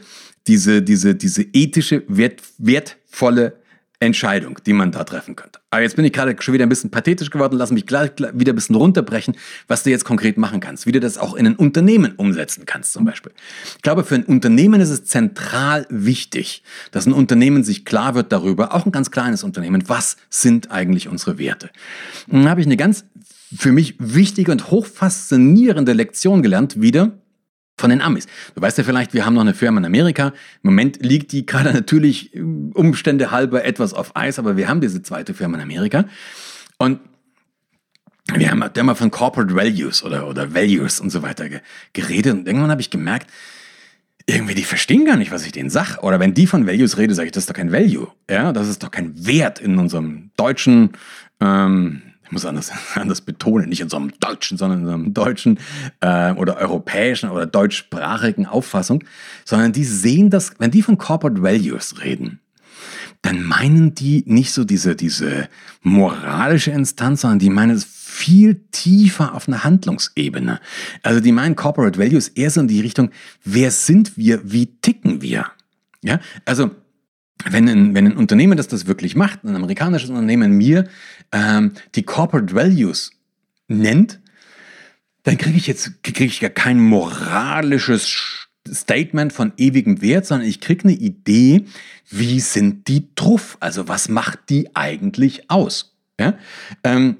diese, 0.47 0.81
diese, 0.81 1.13
diese 1.13 1.43
ethische, 1.53 2.03
wert, 2.07 2.41
wertvolle 2.57 3.59
Entscheidung, 3.99 4.59
die 4.65 4.73
man 4.73 4.91
da 4.91 5.03
treffen 5.03 5.35
könnte. 5.35 5.59
Aber 5.75 5.81
jetzt 5.81 5.97
bin 5.97 6.05
ich 6.05 6.13
gerade 6.13 6.33
schon 6.39 6.53
wieder 6.53 6.65
ein 6.65 6.69
bisschen 6.69 6.89
pathetisch 6.89 7.29
geworden, 7.29 7.57
lass 7.57 7.69
mich 7.69 7.85
gleich 7.85 8.11
wieder 8.33 8.53
ein 8.53 8.55
bisschen 8.55 8.77
runterbrechen, 8.77 9.35
was 9.67 9.83
du 9.83 9.89
jetzt 9.89 10.05
konkret 10.05 10.37
machen 10.37 10.61
kannst, 10.61 10.85
wie 10.85 10.93
du 10.93 11.01
das 11.01 11.17
auch 11.17 11.35
in 11.35 11.47
ein 11.47 11.57
Unternehmen 11.57 12.13
umsetzen 12.15 12.65
kannst 12.65 12.93
zum 12.93 13.03
Beispiel. 13.03 13.33
Ich 13.75 13.81
glaube, 13.81 14.05
für 14.05 14.15
ein 14.15 14.23
Unternehmen 14.23 14.79
ist 14.79 14.89
es 14.89 15.03
zentral 15.03 15.85
wichtig, 15.89 16.63
dass 16.91 17.05
ein 17.05 17.11
Unternehmen 17.11 17.65
sich 17.65 17.83
klar 17.83 18.15
wird 18.15 18.31
darüber, 18.31 18.73
auch 18.73 18.85
ein 18.85 18.93
ganz 18.93 19.11
kleines 19.11 19.43
Unternehmen, 19.43 19.83
was 19.87 20.15
sind 20.29 20.71
eigentlich 20.71 21.09
unsere 21.09 21.39
Werte. 21.39 21.69
Und 22.27 22.43
dann 22.43 22.49
habe 22.49 22.61
ich 22.61 22.67
eine 22.67 22.77
ganz 22.77 23.03
für 23.53 23.73
mich 23.73 23.95
wichtige 23.99 24.53
und 24.53 24.71
hochfaszinierende 24.71 25.91
Lektion 25.91 26.41
gelernt, 26.41 26.79
wieder 26.79 27.11
von 27.77 27.89
den 27.89 28.01
Amis. 28.01 28.27
Du 28.55 28.61
weißt 28.61 28.77
ja 28.77 28.83
vielleicht, 28.83 29.13
wir 29.13 29.25
haben 29.25 29.33
noch 29.33 29.41
eine 29.41 29.53
Firma 29.53 29.79
in 29.79 29.85
Amerika. 29.85 30.27
Im 30.27 30.71
Moment 30.71 31.03
liegt 31.03 31.31
die 31.31 31.45
gerade 31.45 31.73
natürlich 31.73 32.35
äh, 32.35 32.41
Umstände 32.41 33.31
halber 33.31 33.65
etwas 33.65 33.93
auf 33.93 34.15
Eis, 34.15 34.39
aber 34.39 34.57
wir 34.57 34.67
haben 34.67 34.81
diese 34.81 35.01
zweite 35.01 35.33
Firma 35.33 35.57
in 35.57 35.63
Amerika. 35.63 36.05
Und 36.77 36.99
wir 38.33 38.49
haben 38.49 38.63
ja 38.75 38.83
mal 38.83 38.95
von 38.95 39.11
Corporate 39.11 39.55
Values 39.55 40.03
oder, 40.03 40.27
oder 40.27 40.53
Values 40.53 40.99
und 40.99 41.11
so 41.11 41.21
weiter 41.21 41.47
geredet. 41.93 42.33
Und 42.33 42.47
irgendwann 42.47 42.71
habe 42.71 42.81
ich 42.81 42.89
gemerkt, 42.89 43.29
irgendwie, 44.25 44.55
die 44.55 44.63
verstehen 44.63 45.05
gar 45.05 45.17
nicht, 45.17 45.31
was 45.31 45.45
ich 45.45 45.51
denen 45.51 45.69
sage. 45.69 45.99
Oder 46.01 46.19
wenn 46.19 46.33
die 46.33 46.47
von 46.47 46.65
Values 46.65 46.97
rede, 46.97 47.13
sage 47.13 47.27
ich, 47.27 47.31
das 47.31 47.43
ist 47.43 47.49
doch 47.49 47.55
kein 47.55 47.71
Value. 47.71 48.07
Ja, 48.29 48.51
das 48.51 48.67
ist 48.67 48.81
doch 48.81 48.89
kein 48.89 49.27
Wert 49.27 49.59
in 49.59 49.77
unserem 49.77 50.31
deutschen 50.35 50.91
ähm, 51.39 52.01
ich 52.25 52.31
muss 52.31 52.45
anders, 52.45 52.71
anders 52.95 53.21
betonen, 53.21 53.69
nicht 53.69 53.81
in 53.81 53.89
so 53.89 53.97
einem 53.97 54.13
deutschen, 54.19 54.57
sondern 54.57 54.79
in 54.79 54.85
so 54.85 54.93
einem 54.93 55.13
deutschen 55.13 55.59
äh, 56.01 56.31
oder 56.33 56.57
europäischen 56.57 57.29
oder 57.29 57.45
deutschsprachigen 57.45 58.45
Auffassung, 58.45 59.03
sondern 59.45 59.71
die 59.71 59.85
sehen 59.85 60.29
das, 60.29 60.53
wenn 60.59 60.71
die 60.71 60.81
von 60.81 60.97
Corporate 60.97 61.41
Values 61.41 62.01
reden, 62.01 62.39
dann 63.21 63.43
meinen 63.43 63.95
die 63.95 64.23
nicht 64.27 64.51
so 64.51 64.65
diese, 64.65 64.95
diese 64.95 65.49
moralische 65.81 66.71
Instanz, 66.71 67.21
sondern 67.21 67.39
die 67.39 67.49
meinen 67.49 67.75
es 67.75 67.83
viel 67.83 68.61
tiefer 68.71 69.33
auf 69.33 69.47
einer 69.47 69.63
Handlungsebene. 69.63 70.61
Also 71.03 71.19
die 71.19 71.31
meinen 71.31 71.55
Corporate 71.55 71.99
Values 71.99 72.29
eher 72.29 72.49
so 72.49 72.61
in 72.61 72.67
die 72.67 72.81
Richtung, 72.81 73.09
wer 73.43 73.71
sind 73.71 74.15
wir, 74.15 74.39
wie 74.51 74.67
ticken 74.67 75.21
wir? 75.21 75.47
Ja, 76.01 76.19
also 76.45 76.71
wenn 77.43 77.67
ein, 77.67 77.93
wenn 77.93 78.07
ein 78.07 78.17
Unternehmen, 78.17 78.57
das 78.57 78.67
das 78.67 78.87
wirklich 78.87 79.15
macht, 79.15 79.43
ein 79.43 79.55
amerikanisches 79.55 80.09
Unternehmen 80.09 80.53
mir 80.53 80.87
ähm, 81.31 81.73
die 81.95 82.03
Corporate 82.03 82.55
Values 82.55 83.11
nennt, 83.67 84.19
dann 85.23 85.37
kriege 85.37 85.57
ich 85.57 85.67
jetzt 85.67 86.03
kriege 86.03 86.25
ich 86.25 86.41
ja 86.41 86.49
kein 86.49 86.79
moralisches 86.79 88.47
Statement 88.71 89.33
von 89.33 89.53
ewigem 89.57 90.01
Wert, 90.01 90.25
sondern 90.25 90.47
ich 90.47 90.59
kriege 90.59 90.85
eine 90.85 90.93
Idee, 90.93 91.65
wie 92.09 92.39
sind 92.39 92.87
die 92.87 93.13
truff? 93.15 93.57
Also 93.59 93.87
was 93.87 94.09
macht 94.09 94.49
die 94.49 94.75
eigentlich 94.75 95.49
aus? 95.49 95.95
Ja? 96.19 96.37
Ähm, 96.83 97.17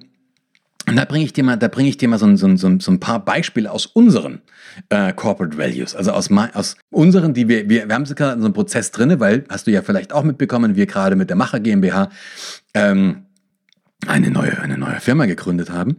und 0.88 0.96
da 0.96 1.06
bringe 1.06 1.26
ich 1.26 1.34
dir 1.34 1.44
mal, 1.44 1.58
da 1.58 1.68
bringe 1.68 1.90
ich 1.90 1.98
dir 1.98 2.08
mal 2.08 2.20
so, 2.20 2.36
so, 2.36 2.56
so, 2.56 2.80
so 2.80 2.92
ein 2.92 3.00
paar 3.00 3.24
Beispiele 3.24 3.72
aus 3.72 3.86
unseren 3.86 4.42
äh, 4.90 5.14
Corporate 5.14 5.58
Values, 5.58 5.96
also 5.96 6.12
aus, 6.12 6.30
aus 6.32 6.78
unseren, 6.92 7.34
die 7.34 7.48
wir, 7.48 7.70
wir, 7.70 7.88
wir 7.88 7.96
haben 7.96 8.04
gerade 8.06 8.34
in 8.34 8.42
so 8.42 8.46
einem 8.46 8.54
Prozess 8.54 8.92
drinne, 8.92 9.20
weil 9.20 9.46
hast 9.50 9.68
du 9.68 9.72
ja 9.72 9.82
vielleicht 9.82 10.14
auch 10.14 10.24
mitbekommen, 10.24 10.76
wir 10.76 10.86
gerade 10.86 11.16
mit 11.16 11.30
der 11.30 11.38
Macher 11.38 11.60
GmbH 11.60 12.10
ähm, 12.74 13.26
eine 14.08 14.30
neue, 14.30 14.60
eine 14.60 14.78
neue 14.78 15.00
Firma 15.00 15.26
gegründet 15.26 15.72
haben. 15.72 15.98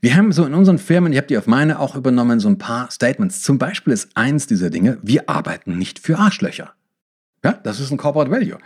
Wir 0.00 0.16
haben 0.16 0.32
so 0.32 0.46
in 0.46 0.54
unseren 0.54 0.78
Firmen, 0.78 1.12
ich 1.12 1.18
habe 1.18 1.26
die 1.26 1.36
auf 1.36 1.46
meine 1.46 1.78
auch 1.78 1.94
übernommen, 1.94 2.40
so 2.40 2.48
ein 2.48 2.58
paar 2.58 2.90
Statements. 2.90 3.42
Zum 3.42 3.58
Beispiel 3.58 3.92
ist 3.92 4.10
eins 4.14 4.46
dieser 4.46 4.70
Dinge, 4.70 4.98
wir 5.02 5.28
arbeiten 5.28 5.76
nicht 5.76 5.98
für 5.98 6.18
Arschlöcher. 6.18 6.72
Ja, 7.44 7.52
das 7.52 7.80
ist 7.80 7.90
ein 7.90 7.96
Corporate 7.96 8.30
Value. 8.30 8.58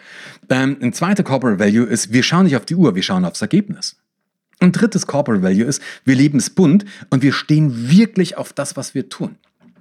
Ähm, 0.50 0.76
ein 0.80 0.92
zweiter 0.92 1.22
Corporate 1.22 1.58
Value 1.58 1.86
ist, 1.86 2.12
wir 2.12 2.22
schauen 2.22 2.44
nicht 2.44 2.56
auf 2.56 2.66
die 2.66 2.74
Uhr, 2.74 2.94
wir 2.94 3.02
schauen 3.02 3.24
aufs 3.24 3.40
Ergebnis. 3.40 3.96
Ein 4.60 4.72
drittes 4.72 5.06
Corporate 5.06 5.42
Value 5.42 5.64
ist, 5.64 5.82
wir 6.04 6.14
leben 6.14 6.38
es 6.38 6.50
bunt 6.50 6.84
und 7.10 7.22
wir 7.22 7.32
stehen 7.32 7.90
wirklich 7.90 8.36
auf 8.38 8.52
das, 8.52 8.76
was 8.76 8.94
wir 8.94 9.08
tun. 9.08 9.36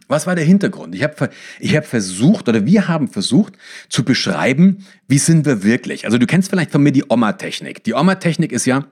Was 0.07 0.27
war 0.27 0.35
der 0.35 0.45
Hintergrund? 0.45 0.93
Ich 0.93 1.03
habe 1.03 1.29
ich 1.59 1.75
hab 1.75 1.85
versucht 1.85 2.47
oder 2.47 2.65
wir 2.65 2.87
haben 2.87 3.07
versucht 3.07 3.53
zu 3.89 4.03
beschreiben, 4.03 4.85
wie 5.07 5.17
sind 5.17 5.45
wir 5.45 5.63
wirklich. 5.63 6.05
Also 6.05 6.17
du 6.17 6.27
kennst 6.27 6.49
vielleicht 6.49 6.71
von 6.71 6.83
mir 6.83 6.91
die 6.91 7.05
Oma-Technik. 7.07 7.83
Die 7.83 7.93
Oma-Technik 7.93 8.51
ist 8.51 8.65
ja, 8.65 8.85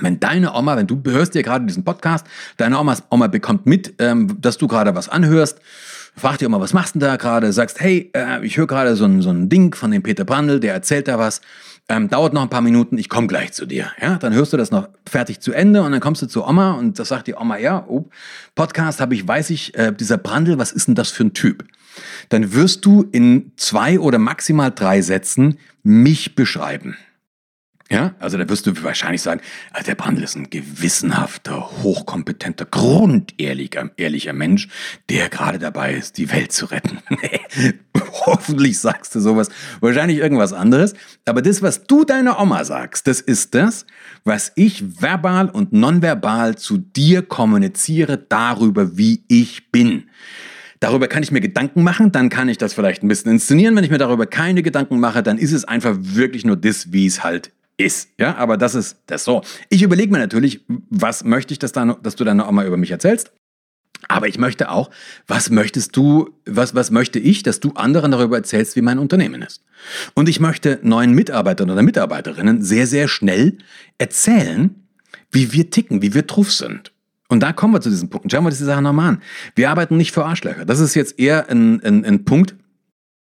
wenn 0.00 0.18
deine 0.18 0.54
Oma, 0.54 0.76
wenn 0.76 0.86
du 0.86 1.00
hörst 1.04 1.34
dir 1.34 1.42
gerade 1.42 1.66
diesen 1.66 1.84
Podcast, 1.84 2.26
deine 2.56 2.78
Oma, 2.78 2.96
Oma 3.10 3.28
bekommt 3.28 3.66
mit, 3.66 3.94
ähm, 3.98 4.40
dass 4.40 4.58
du 4.58 4.66
gerade 4.66 4.94
was 4.94 5.08
anhörst, 5.08 5.60
fragt 6.16 6.40
die 6.40 6.46
Oma, 6.46 6.60
was 6.60 6.72
machst 6.72 6.94
du 6.94 6.98
da 6.98 7.16
gerade? 7.16 7.52
Sagst, 7.52 7.80
hey, 7.80 8.10
äh, 8.14 8.44
ich 8.44 8.56
höre 8.56 8.66
gerade 8.66 8.96
so 8.96 9.04
ein, 9.04 9.22
so 9.22 9.30
ein 9.30 9.48
Ding 9.48 9.74
von 9.74 9.90
dem 9.90 10.02
Peter 10.02 10.24
Brandl, 10.24 10.60
der 10.60 10.74
erzählt 10.74 11.08
da 11.08 11.18
was 11.18 11.40
ähm, 11.90 12.08
dauert 12.08 12.32
noch 12.32 12.42
ein 12.42 12.48
paar 12.48 12.60
Minuten, 12.60 12.98
ich 12.98 13.08
komme 13.08 13.26
gleich 13.26 13.52
zu 13.52 13.66
dir. 13.66 13.90
Ja, 14.00 14.16
dann 14.16 14.32
hörst 14.32 14.52
du 14.52 14.56
das 14.56 14.70
noch 14.70 14.88
fertig 15.08 15.40
zu 15.40 15.52
Ende 15.52 15.82
und 15.82 15.90
dann 15.90 16.00
kommst 16.00 16.22
du 16.22 16.26
zu 16.26 16.46
Oma 16.46 16.72
und 16.74 16.98
das 16.98 17.08
sagt 17.08 17.26
die 17.26 17.34
Oma, 17.34 17.58
ja, 17.58 17.84
oh, 17.88 18.08
Podcast 18.54 19.00
habe 19.00 19.14
ich, 19.14 19.26
weiß 19.26 19.50
ich, 19.50 19.76
äh, 19.76 19.92
dieser 19.92 20.16
Brandl, 20.16 20.56
was 20.56 20.70
ist 20.70 20.86
denn 20.86 20.94
das 20.94 21.10
für 21.10 21.24
ein 21.24 21.34
Typ? 21.34 21.64
Dann 22.28 22.54
wirst 22.54 22.86
du 22.86 23.02
in 23.10 23.50
zwei 23.56 23.98
oder 23.98 24.18
maximal 24.18 24.70
drei 24.70 25.02
Sätzen 25.02 25.58
mich 25.82 26.36
beschreiben. 26.36 26.96
Ja, 27.92 28.14
also 28.20 28.38
da 28.38 28.48
wirst 28.48 28.66
du 28.66 28.82
wahrscheinlich 28.84 29.20
sagen, 29.20 29.40
ah, 29.72 29.82
der 29.82 29.96
Brandl 29.96 30.22
ist 30.22 30.36
ein 30.36 30.48
gewissenhafter, 30.48 31.70
hochkompetenter, 31.82 32.64
grundehrlicher 32.64 33.90
ehrlicher 33.96 34.32
Mensch, 34.32 34.68
der 35.08 35.28
gerade 35.28 35.58
dabei 35.58 35.94
ist, 35.94 36.16
die 36.16 36.30
Welt 36.30 36.52
zu 36.52 36.66
retten. 36.66 37.00
Hoffentlich 38.26 38.78
sagst 38.78 39.14
du 39.14 39.20
sowas, 39.20 39.48
wahrscheinlich 39.80 40.18
irgendwas 40.18 40.52
anderes. 40.52 40.94
Aber 41.24 41.42
das, 41.42 41.62
was 41.62 41.84
du 41.84 42.04
deiner 42.04 42.40
Oma 42.40 42.64
sagst, 42.64 43.06
das 43.06 43.20
ist 43.20 43.54
das, 43.54 43.86
was 44.24 44.52
ich 44.54 45.00
verbal 45.00 45.48
und 45.48 45.72
nonverbal 45.72 46.56
zu 46.56 46.78
dir 46.78 47.22
kommuniziere 47.22 48.18
darüber, 48.18 48.96
wie 48.96 49.24
ich 49.28 49.70
bin. 49.70 50.04
Darüber 50.78 51.08
kann 51.08 51.22
ich 51.22 51.30
mir 51.30 51.40
Gedanken 51.40 51.82
machen, 51.82 52.10
dann 52.10 52.30
kann 52.30 52.48
ich 52.48 52.56
das 52.56 52.72
vielleicht 52.72 53.02
ein 53.02 53.08
bisschen 53.08 53.32
inszenieren. 53.32 53.76
Wenn 53.76 53.84
ich 53.84 53.90
mir 53.90 53.98
darüber 53.98 54.26
keine 54.26 54.62
Gedanken 54.62 54.98
mache, 54.98 55.22
dann 55.22 55.36
ist 55.36 55.52
es 55.52 55.64
einfach 55.64 55.96
wirklich 56.00 56.44
nur 56.44 56.56
das, 56.56 56.92
wie 56.92 57.06
es 57.06 57.22
halt 57.22 57.52
ist. 57.80 58.10
Ja, 58.18 58.36
aber 58.36 58.56
das 58.56 58.74
ist 58.74 58.98
das 59.06 59.24
so. 59.24 59.42
Ich 59.68 59.82
überlege 59.82 60.12
mir 60.12 60.18
natürlich, 60.18 60.64
was 60.90 61.24
möchte 61.24 61.52
ich, 61.52 61.58
dass, 61.58 61.72
da, 61.72 61.96
dass 62.02 62.16
du 62.16 62.24
dann 62.24 62.40
auch 62.40 62.50
mal 62.50 62.66
über 62.66 62.76
mich 62.76 62.90
erzählst. 62.90 63.32
Aber 64.08 64.28
ich 64.28 64.38
möchte 64.38 64.70
auch, 64.70 64.90
was 65.26 65.50
möchtest 65.50 65.96
du, 65.96 66.30
was, 66.46 66.74
was 66.74 66.90
möchte 66.90 67.18
ich, 67.18 67.42
dass 67.42 67.60
du 67.60 67.72
anderen 67.74 68.12
darüber 68.12 68.36
erzählst, 68.36 68.74
wie 68.76 68.82
mein 68.82 68.98
Unternehmen 68.98 69.42
ist. 69.42 69.62
Und 70.14 70.28
ich 70.28 70.40
möchte 70.40 70.78
neuen 70.82 71.14
Mitarbeitern 71.14 71.70
oder 71.70 71.82
Mitarbeiterinnen 71.82 72.62
sehr, 72.62 72.86
sehr 72.86 73.08
schnell 73.08 73.58
erzählen, 73.98 74.74
wie 75.30 75.52
wir 75.52 75.70
ticken, 75.70 76.02
wie 76.02 76.14
wir 76.14 76.26
truff 76.26 76.52
sind. 76.52 76.92
Und 77.28 77.40
da 77.40 77.52
kommen 77.52 77.74
wir 77.74 77.80
zu 77.80 77.90
diesem 77.90 78.10
Punkt. 78.10 78.32
Schauen 78.32 78.42
wir 78.42 78.48
uns 78.48 78.58
die 78.58 78.64
Sache 78.64 78.82
nochmal 78.82 79.10
an. 79.10 79.22
Wir 79.54 79.70
arbeiten 79.70 79.96
nicht 79.96 80.12
für 80.12 80.24
Arschlöcher. 80.24 80.64
Das 80.64 80.80
ist 80.80 80.94
jetzt 80.94 81.18
eher 81.18 81.48
ein, 81.48 81.80
ein, 81.84 82.04
ein 82.04 82.24
Punkt, 82.24 82.56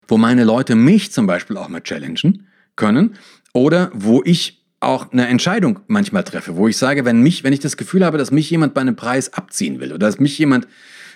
wo 0.08 0.18
meine 0.18 0.46
Leute 0.46 0.76
mich 0.76 1.12
zum 1.12 1.28
Beispiel 1.28 1.58
auch 1.58 1.68
mal 1.68 1.82
challengen 1.82 2.48
können 2.78 3.16
oder 3.58 3.90
wo 3.96 4.22
ich 4.24 4.64
auch 4.80 5.12
eine 5.12 5.28
Entscheidung 5.28 5.80
manchmal 5.88 6.24
treffe, 6.24 6.56
wo 6.56 6.68
ich 6.68 6.78
sage, 6.78 7.06
wenn 7.06 7.22
mich, 7.22 7.44
wenn 7.44 7.54
ich 7.54 7.60
das 7.60 7.76
Gefühl 7.76 8.06
habe, 8.06 8.20
dass 8.20 8.30
mich 8.30 8.48
jemand 8.52 8.76
bei 8.76 8.82
einem 8.82 8.96
Preis 8.96 9.34
abziehen 9.34 9.80
will 9.80 9.90
oder 9.90 10.06
dass 10.06 10.20
mich 10.20 10.38
jemand 10.38 10.68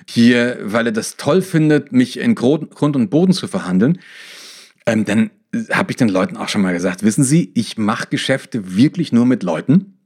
hier, 0.09 0.57
weil 0.63 0.87
er 0.87 0.91
das 0.91 1.17
toll 1.17 1.43
findet, 1.43 1.91
mich 1.91 2.17
in 2.17 2.33
Grund 2.33 2.95
und 2.95 3.09
Boden 3.11 3.33
zu 3.33 3.47
verhandeln, 3.47 3.99
ähm, 4.87 5.05
dann 5.05 5.29
habe 5.71 5.91
ich 5.91 5.97
den 5.97 6.09
Leuten 6.09 6.35
auch 6.35 6.49
schon 6.49 6.63
mal 6.63 6.73
gesagt, 6.73 7.03
wissen 7.03 7.23
Sie, 7.23 7.51
ich 7.53 7.77
mache 7.77 8.07
Geschäfte 8.09 8.75
wirklich 8.75 9.11
nur 9.11 9.27
mit 9.27 9.43
Leuten, 9.43 9.97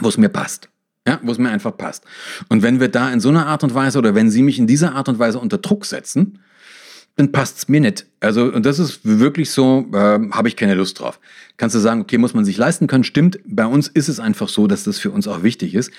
wo 0.00 0.08
es 0.08 0.18
mir 0.18 0.28
passt. 0.28 0.68
Ja, 1.06 1.20
wo 1.22 1.30
es 1.30 1.38
mir 1.38 1.50
einfach 1.50 1.76
passt. 1.76 2.02
Und 2.48 2.64
wenn 2.64 2.80
wir 2.80 2.88
da 2.88 3.12
in 3.12 3.20
so 3.20 3.28
einer 3.28 3.46
Art 3.46 3.62
und 3.62 3.72
Weise 3.72 3.98
oder 3.98 4.16
wenn 4.16 4.28
Sie 4.28 4.42
mich 4.42 4.58
in 4.58 4.66
dieser 4.66 4.96
Art 4.96 5.08
und 5.08 5.20
Weise 5.20 5.38
unter 5.38 5.58
Druck 5.58 5.86
setzen, 5.86 6.40
dann 7.16 7.32
passt 7.32 7.58
es 7.58 7.68
mir 7.68 7.80
nicht. 7.80 8.06
Also, 8.20 8.44
und 8.44 8.66
das 8.66 8.78
ist 8.78 9.00
wirklich 9.02 9.50
so, 9.50 9.86
äh, 9.92 9.96
habe 10.30 10.48
ich 10.48 10.56
keine 10.56 10.74
Lust 10.74 11.00
drauf. 11.00 11.18
Kannst 11.56 11.74
du 11.74 11.80
sagen, 11.80 12.02
okay, 12.02 12.18
muss 12.18 12.34
man 12.34 12.44
sich 12.44 12.58
leisten 12.58 12.86
können? 12.86 13.04
Stimmt, 13.04 13.38
bei 13.46 13.66
uns 13.66 13.88
ist 13.88 14.08
es 14.08 14.20
einfach 14.20 14.48
so, 14.48 14.66
dass 14.66 14.84
das 14.84 14.98
für 14.98 15.10
uns 15.10 15.26
auch 15.26 15.42
wichtig 15.42 15.74
ist. 15.74 15.90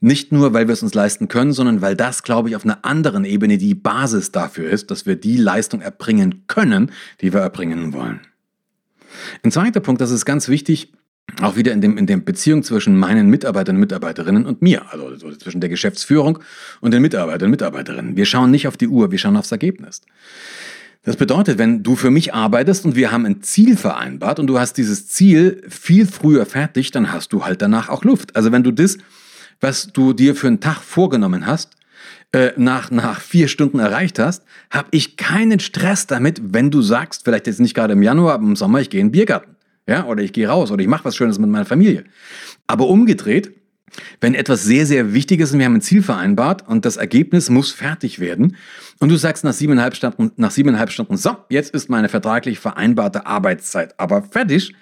Nicht 0.00 0.32
nur, 0.32 0.52
weil 0.52 0.66
wir 0.66 0.72
es 0.72 0.82
uns 0.82 0.94
leisten 0.94 1.28
können, 1.28 1.52
sondern 1.52 1.80
weil 1.82 1.96
das, 1.96 2.22
glaube 2.22 2.48
ich, 2.48 2.56
auf 2.56 2.64
einer 2.64 2.84
anderen 2.84 3.24
Ebene 3.24 3.58
die 3.58 3.74
Basis 3.74 4.32
dafür 4.32 4.68
ist, 4.70 4.90
dass 4.90 5.06
wir 5.06 5.16
die 5.16 5.36
Leistung 5.36 5.82
erbringen 5.82 6.44
können, 6.46 6.90
die 7.20 7.32
wir 7.32 7.40
erbringen 7.40 7.92
wollen. 7.92 8.20
Ein 9.42 9.52
zweiter 9.52 9.80
Punkt, 9.80 10.00
das 10.00 10.10
ist 10.10 10.24
ganz 10.24 10.48
wichtig, 10.48 10.92
auch 11.40 11.56
wieder 11.56 11.72
in 11.72 11.80
dem, 11.80 11.98
in 11.98 12.06
dem 12.06 12.24
Beziehung 12.24 12.62
zwischen 12.62 12.96
meinen 12.98 13.28
Mitarbeitern 13.28 13.76
und 13.76 13.80
Mitarbeiterinnen 13.80 14.46
und 14.46 14.62
mir, 14.62 14.92
also 14.92 15.10
zwischen 15.32 15.60
der 15.60 15.70
Geschäftsführung 15.70 16.38
und 16.80 16.92
den 16.92 17.02
Mitarbeitern 17.02 17.46
und 17.46 17.52
Mitarbeiterinnen. 17.52 18.16
Wir 18.16 18.26
schauen 18.26 18.50
nicht 18.50 18.68
auf 18.68 18.76
die 18.76 18.88
Uhr, 18.88 19.10
wir 19.10 19.18
schauen 19.18 19.36
aufs 19.36 19.52
Ergebnis. 19.52 20.02
Das 21.02 21.16
bedeutet, 21.16 21.58
wenn 21.58 21.82
du 21.82 21.96
für 21.96 22.10
mich 22.10 22.32
arbeitest 22.32 22.86
und 22.86 22.96
wir 22.96 23.12
haben 23.12 23.26
ein 23.26 23.42
Ziel 23.42 23.76
vereinbart 23.76 24.38
und 24.38 24.46
du 24.46 24.58
hast 24.58 24.74
dieses 24.74 25.06
Ziel 25.08 25.62
viel 25.68 26.06
früher 26.06 26.46
fertig, 26.46 26.92
dann 26.92 27.12
hast 27.12 27.32
du 27.32 27.44
halt 27.44 27.60
danach 27.60 27.90
auch 27.90 28.04
Luft. 28.04 28.34
Also 28.36 28.52
wenn 28.52 28.62
du 28.62 28.70
das, 28.70 28.96
was 29.60 29.88
du 29.92 30.14
dir 30.14 30.34
für 30.34 30.46
einen 30.46 30.60
Tag 30.60 30.78
vorgenommen 30.78 31.46
hast, 31.46 31.72
äh, 32.32 32.52
nach, 32.56 32.90
nach 32.90 33.20
vier 33.20 33.48
Stunden 33.48 33.80
erreicht 33.80 34.18
hast, 34.18 34.44
habe 34.70 34.88
ich 34.92 35.16
keinen 35.18 35.60
Stress 35.60 36.06
damit, 36.06 36.40
wenn 36.54 36.70
du 36.70 36.80
sagst, 36.80 37.22
vielleicht 37.24 37.46
jetzt 37.46 37.60
nicht 37.60 37.74
gerade 37.74 37.92
im 37.92 38.02
Januar, 38.02 38.34
aber 38.34 38.44
im 38.44 38.56
Sommer, 38.56 38.80
ich 38.80 38.88
gehe 38.88 39.00
in 39.00 39.08
den 39.08 39.12
Biergarten. 39.12 39.53
Ja, 39.86 40.06
oder 40.06 40.22
ich 40.22 40.32
gehe 40.32 40.48
raus 40.48 40.70
oder 40.70 40.82
ich 40.82 40.88
mache 40.88 41.04
was 41.04 41.16
Schönes 41.16 41.38
mit 41.38 41.50
meiner 41.50 41.66
Familie. 41.66 42.04
Aber 42.66 42.88
umgedreht, 42.88 43.52
wenn 44.20 44.34
etwas 44.34 44.64
sehr, 44.64 44.86
sehr 44.86 45.12
wichtig 45.12 45.40
ist 45.40 45.52
und 45.52 45.58
wir 45.58 45.66
haben 45.66 45.74
ein 45.74 45.82
Ziel 45.82 46.02
vereinbart 46.02 46.66
und 46.66 46.84
das 46.84 46.96
Ergebnis 46.96 47.50
muss 47.50 47.70
fertig 47.70 48.18
werden 48.18 48.56
und 48.98 49.10
du 49.10 49.16
sagst 49.16 49.44
nach 49.44 49.52
siebeneinhalb 49.52 49.94
Stunden, 49.94 50.32
nach 50.36 50.50
siebeneinhalb 50.50 50.90
Stunden, 50.90 51.16
so, 51.16 51.36
jetzt 51.48 51.74
ist 51.74 51.90
meine 51.90 52.08
vertraglich 52.08 52.58
vereinbarte 52.58 53.26
Arbeitszeit 53.26 53.98
aber 54.00 54.22
fertig, 54.22 54.74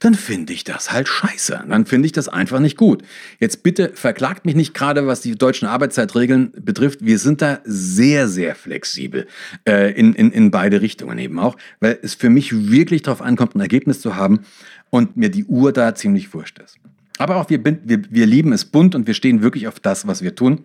dann 0.00 0.14
finde 0.14 0.52
ich 0.54 0.64
das 0.64 0.90
halt 0.90 1.08
scheiße. 1.08 1.64
Dann 1.68 1.86
finde 1.86 2.06
ich 2.06 2.12
das 2.12 2.28
einfach 2.28 2.58
nicht 2.58 2.76
gut. 2.76 3.02
Jetzt 3.38 3.62
bitte 3.62 3.92
verklagt 3.94 4.46
mich 4.46 4.54
nicht 4.54 4.72
gerade, 4.72 5.06
was 5.06 5.20
die 5.20 5.36
deutschen 5.36 5.68
Arbeitszeitregeln 5.68 6.52
betrifft. 6.58 7.04
Wir 7.04 7.18
sind 7.18 7.42
da 7.42 7.60
sehr, 7.64 8.26
sehr 8.26 8.54
flexibel 8.54 9.26
äh, 9.68 9.92
in, 9.92 10.14
in, 10.14 10.32
in 10.32 10.50
beide 10.50 10.80
Richtungen 10.80 11.18
eben 11.18 11.38
auch, 11.38 11.56
weil 11.80 11.98
es 12.02 12.14
für 12.14 12.30
mich 12.30 12.70
wirklich 12.70 13.02
darauf 13.02 13.20
ankommt, 13.20 13.54
ein 13.54 13.60
Ergebnis 13.60 14.00
zu 14.00 14.16
haben 14.16 14.40
und 14.88 15.18
mir 15.18 15.30
die 15.30 15.44
Uhr 15.44 15.72
da 15.72 15.94
ziemlich 15.94 16.32
wurscht 16.32 16.58
ist. 16.58 16.78
Aber 17.18 17.36
auch 17.36 17.50
wir, 17.50 17.62
wir, 17.62 18.02
wir 18.08 18.26
lieben 18.26 18.54
es 18.54 18.64
bunt 18.64 18.94
und 18.94 19.06
wir 19.06 19.14
stehen 19.14 19.42
wirklich 19.42 19.68
auf 19.68 19.80
das, 19.80 20.06
was 20.06 20.22
wir 20.22 20.34
tun. 20.34 20.64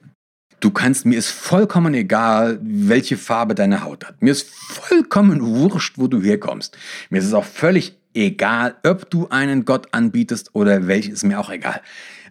Du 0.62 0.72
kannst, 0.72 1.06
mir 1.06 1.18
ist 1.18 1.30
vollkommen 1.30 1.94
egal, 1.94 2.60
welche 2.64 3.18
Farbe 3.18 3.54
deine 3.54 3.84
Haut 3.84 4.06
hat. 4.06 4.22
Mir 4.22 4.32
ist 4.32 4.50
vollkommen 4.50 5.42
wurscht, 5.42 5.98
wo 5.98 6.08
du 6.08 6.22
herkommst. 6.22 6.78
Mir 7.10 7.18
ist 7.18 7.26
es 7.26 7.34
auch 7.34 7.44
völlig 7.44 7.98
egal, 8.16 8.76
ob 8.84 9.10
du 9.10 9.28
einen 9.30 9.66
Gott 9.66 9.88
anbietest 9.92 10.52
oder 10.54 10.88
welches, 10.88 11.14
ist 11.14 11.24
mir 11.24 11.40
auch 11.40 11.50
egal. 11.50 11.82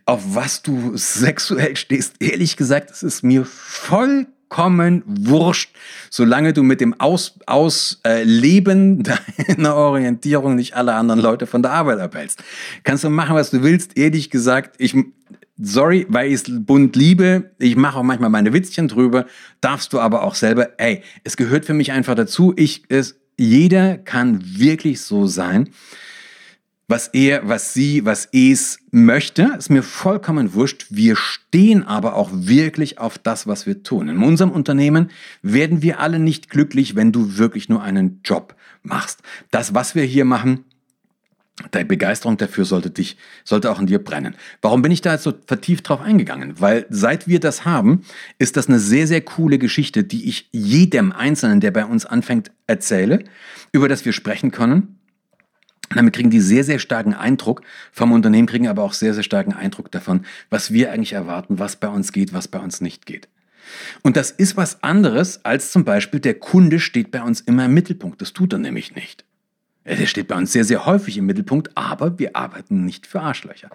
Auf 0.06 0.34
was 0.34 0.62
du 0.62 0.96
sexuell 0.96 1.76
stehst, 1.76 2.16
ehrlich 2.20 2.56
gesagt, 2.56 2.90
es 2.90 3.02
ist 3.02 3.22
mir 3.22 3.44
vollkommen 3.44 5.02
wurscht, 5.06 5.74
solange 6.10 6.52
du 6.52 6.62
mit 6.62 6.80
dem 6.80 6.98
Ausleben 7.00 7.42
Aus, 7.46 8.00
äh, 8.04 9.46
deiner 9.46 9.76
Orientierung 9.76 10.56
nicht 10.56 10.74
alle 10.74 10.94
anderen 10.94 11.20
Leute 11.20 11.46
von 11.46 11.62
der 11.62 11.72
Arbeit 11.72 12.00
abhältst. 12.00 12.42
Kannst 12.82 13.04
du 13.04 13.10
machen, 13.10 13.36
was 13.36 13.50
du 13.50 13.62
willst, 13.62 13.96
ehrlich 13.96 14.30
gesagt, 14.30 14.76
ich, 14.78 14.94
sorry, 15.58 16.06
weil 16.08 16.28
ich 16.28 16.34
es 16.34 16.44
bunt 16.46 16.96
liebe, 16.96 17.52
ich 17.58 17.76
mache 17.76 17.98
auch 17.98 18.02
manchmal 18.02 18.30
meine 18.30 18.52
Witzchen 18.52 18.88
drüber, 18.88 19.26
darfst 19.60 19.92
du 19.92 20.00
aber 20.00 20.22
auch 20.22 20.34
selber, 20.34 20.78
ey, 20.78 21.02
es 21.24 21.36
gehört 21.36 21.64
für 21.64 21.74
mich 21.74 21.92
einfach 21.92 22.14
dazu, 22.14 22.52
ich, 22.56 22.84
es, 22.88 23.16
jeder 23.38 23.98
kann 23.98 24.40
wirklich 24.58 25.00
so 25.00 25.26
sein, 25.26 25.70
was 26.86 27.08
er, 27.08 27.48
was 27.48 27.72
sie, 27.72 28.04
was 28.04 28.28
es 28.32 28.78
möchte, 28.90 29.54
ist 29.56 29.70
mir 29.70 29.82
vollkommen 29.82 30.52
wurscht. 30.52 30.86
Wir 30.90 31.16
stehen 31.16 31.82
aber 31.82 32.14
auch 32.14 32.30
wirklich 32.32 32.98
auf 32.98 33.16
das, 33.16 33.46
was 33.46 33.66
wir 33.66 33.82
tun. 33.82 34.08
In 34.08 34.18
unserem 34.18 34.50
Unternehmen 34.50 35.10
werden 35.40 35.80
wir 35.80 35.98
alle 35.98 36.18
nicht 36.18 36.50
glücklich, 36.50 36.94
wenn 36.94 37.10
du 37.10 37.38
wirklich 37.38 37.70
nur 37.70 37.82
einen 37.82 38.20
Job 38.22 38.54
machst. 38.82 39.20
Das, 39.50 39.72
was 39.72 39.94
wir 39.94 40.04
hier 40.04 40.26
machen, 40.26 40.64
Deine 41.70 41.84
Begeisterung 41.84 42.36
dafür 42.36 42.64
sollte 42.64 42.90
dich, 42.90 43.16
sollte 43.44 43.70
auch 43.70 43.78
in 43.78 43.86
dir 43.86 44.02
brennen. 44.02 44.34
Warum 44.60 44.82
bin 44.82 44.90
ich 44.90 45.02
da 45.02 45.12
jetzt 45.12 45.22
so 45.22 45.32
vertieft 45.46 45.88
drauf 45.88 46.00
eingegangen? 46.00 46.60
Weil 46.60 46.84
seit 46.90 47.28
wir 47.28 47.38
das 47.38 47.64
haben, 47.64 48.02
ist 48.38 48.56
das 48.56 48.68
eine 48.68 48.80
sehr, 48.80 49.06
sehr 49.06 49.20
coole 49.20 49.58
Geschichte, 49.58 50.02
die 50.02 50.28
ich 50.28 50.48
jedem 50.50 51.12
Einzelnen, 51.12 51.60
der 51.60 51.70
bei 51.70 51.84
uns 51.84 52.06
anfängt, 52.06 52.50
erzähle, 52.66 53.22
über 53.70 53.88
das 53.88 54.04
wir 54.04 54.12
sprechen 54.12 54.50
können. 54.50 54.98
Damit 55.94 56.14
kriegen 56.14 56.30
die 56.30 56.40
sehr, 56.40 56.64
sehr 56.64 56.80
starken 56.80 57.14
Eindruck 57.14 57.62
vom 57.92 58.10
Unternehmen, 58.10 58.48
kriegen 58.48 58.66
aber 58.66 58.82
auch 58.82 58.92
sehr, 58.92 59.14
sehr 59.14 59.22
starken 59.22 59.52
Eindruck 59.52 59.92
davon, 59.92 60.26
was 60.50 60.72
wir 60.72 60.90
eigentlich 60.90 61.12
erwarten, 61.12 61.60
was 61.60 61.76
bei 61.76 61.88
uns 61.88 62.10
geht, 62.10 62.32
was 62.32 62.48
bei 62.48 62.58
uns 62.58 62.80
nicht 62.80 63.06
geht. 63.06 63.28
Und 64.02 64.16
das 64.16 64.32
ist 64.32 64.56
was 64.56 64.82
anderes 64.82 65.44
als 65.44 65.70
zum 65.70 65.84
Beispiel 65.84 66.18
der 66.18 66.34
Kunde 66.34 66.80
steht 66.80 67.12
bei 67.12 67.22
uns 67.22 67.40
immer 67.40 67.66
im 67.66 67.74
Mittelpunkt. 67.74 68.20
Das 68.20 68.32
tut 68.32 68.52
er 68.52 68.58
nämlich 68.58 68.96
nicht. 68.96 69.24
Der 69.84 70.06
steht 70.06 70.28
bei 70.28 70.36
uns 70.36 70.52
sehr, 70.52 70.64
sehr 70.64 70.86
häufig 70.86 71.18
im 71.18 71.26
Mittelpunkt, 71.26 71.76
aber 71.76 72.18
wir 72.18 72.36
arbeiten 72.36 72.84
nicht 72.84 73.06
für 73.06 73.20
Arschlöcher. 73.20 73.68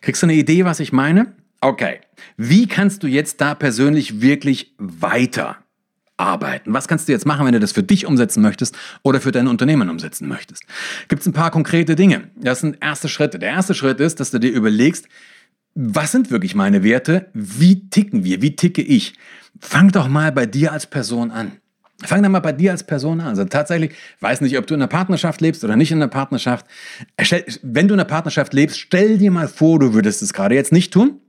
Kriegst 0.00 0.22
du 0.22 0.26
eine 0.26 0.34
Idee, 0.34 0.64
was 0.64 0.80
ich 0.80 0.92
meine? 0.92 1.34
Okay. 1.60 2.00
Wie 2.36 2.66
kannst 2.66 3.02
du 3.02 3.06
jetzt 3.06 3.40
da 3.40 3.54
persönlich 3.54 4.22
wirklich 4.22 4.74
weiter 4.78 5.58
arbeiten? 6.16 6.72
Was 6.72 6.88
kannst 6.88 7.08
du 7.08 7.12
jetzt 7.12 7.26
machen, 7.26 7.44
wenn 7.46 7.52
du 7.52 7.60
das 7.60 7.72
für 7.72 7.82
dich 7.82 8.06
umsetzen 8.06 8.42
möchtest 8.42 8.76
oder 9.02 9.20
für 9.20 9.32
dein 9.32 9.48
Unternehmen 9.48 9.90
umsetzen 9.90 10.28
möchtest? 10.28 10.64
Gibt 11.08 11.20
es 11.20 11.26
ein 11.26 11.32
paar 11.32 11.50
konkrete 11.50 11.96
Dinge. 11.96 12.30
Das 12.36 12.60
sind 12.60 12.78
erste 12.80 13.08
Schritte. 13.08 13.38
Der 13.38 13.50
erste 13.50 13.74
Schritt 13.74 14.00
ist, 14.00 14.20
dass 14.20 14.30
du 14.30 14.38
dir 14.38 14.52
überlegst, 14.52 15.08
was 15.74 16.12
sind 16.12 16.30
wirklich 16.30 16.54
meine 16.54 16.82
Werte? 16.82 17.30
Wie 17.32 17.88
ticken 17.90 18.24
wir? 18.24 18.42
Wie 18.42 18.56
ticke 18.56 18.82
ich? 18.82 19.14
Fang 19.60 19.90
doch 19.90 20.08
mal 20.08 20.32
bei 20.32 20.46
dir 20.46 20.72
als 20.72 20.86
Person 20.86 21.30
an. 21.30 21.52
Fang 22.02 22.22
dann 22.22 22.32
mal 22.32 22.40
bei 22.40 22.52
dir 22.52 22.70
als 22.70 22.84
Person 22.84 23.20
an. 23.20 23.28
Also 23.28 23.44
tatsächlich, 23.44 23.92
weiß 24.20 24.40
nicht, 24.40 24.56
ob 24.58 24.66
du 24.66 24.74
in 24.74 24.80
einer 24.80 24.88
Partnerschaft 24.88 25.40
lebst 25.40 25.64
oder 25.64 25.76
nicht 25.76 25.92
in 25.92 25.98
einer 25.98 26.08
Partnerschaft. 26.08 26.66
Wenn 27.62 27.88
du 27.88 27.94
in 27.94 28.00
einer 28.00 28.08
Partnerschaft 28.08 28.54
lebst, 28.54 28.78
stell 28.78 29.18
dir 29.18 29.30
mal 29.30 29.48
vor, 29.48 29.78
du 29.78 29.92
würdest 29.92 30.22
es 30.22 30.32
gerade 30.32 30.54
jetzt 30.54 30.72
nicht 30.72 30.92
tun 30.92 31.20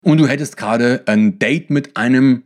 und 0.00 0.18
du 0.18 0.26
hättest 0.26 0.56
gerade 0.56 1.02
ein 1.06 1.38
Date 1.38 1.70
mit 1.70 1.96
einem, 1.96 2.44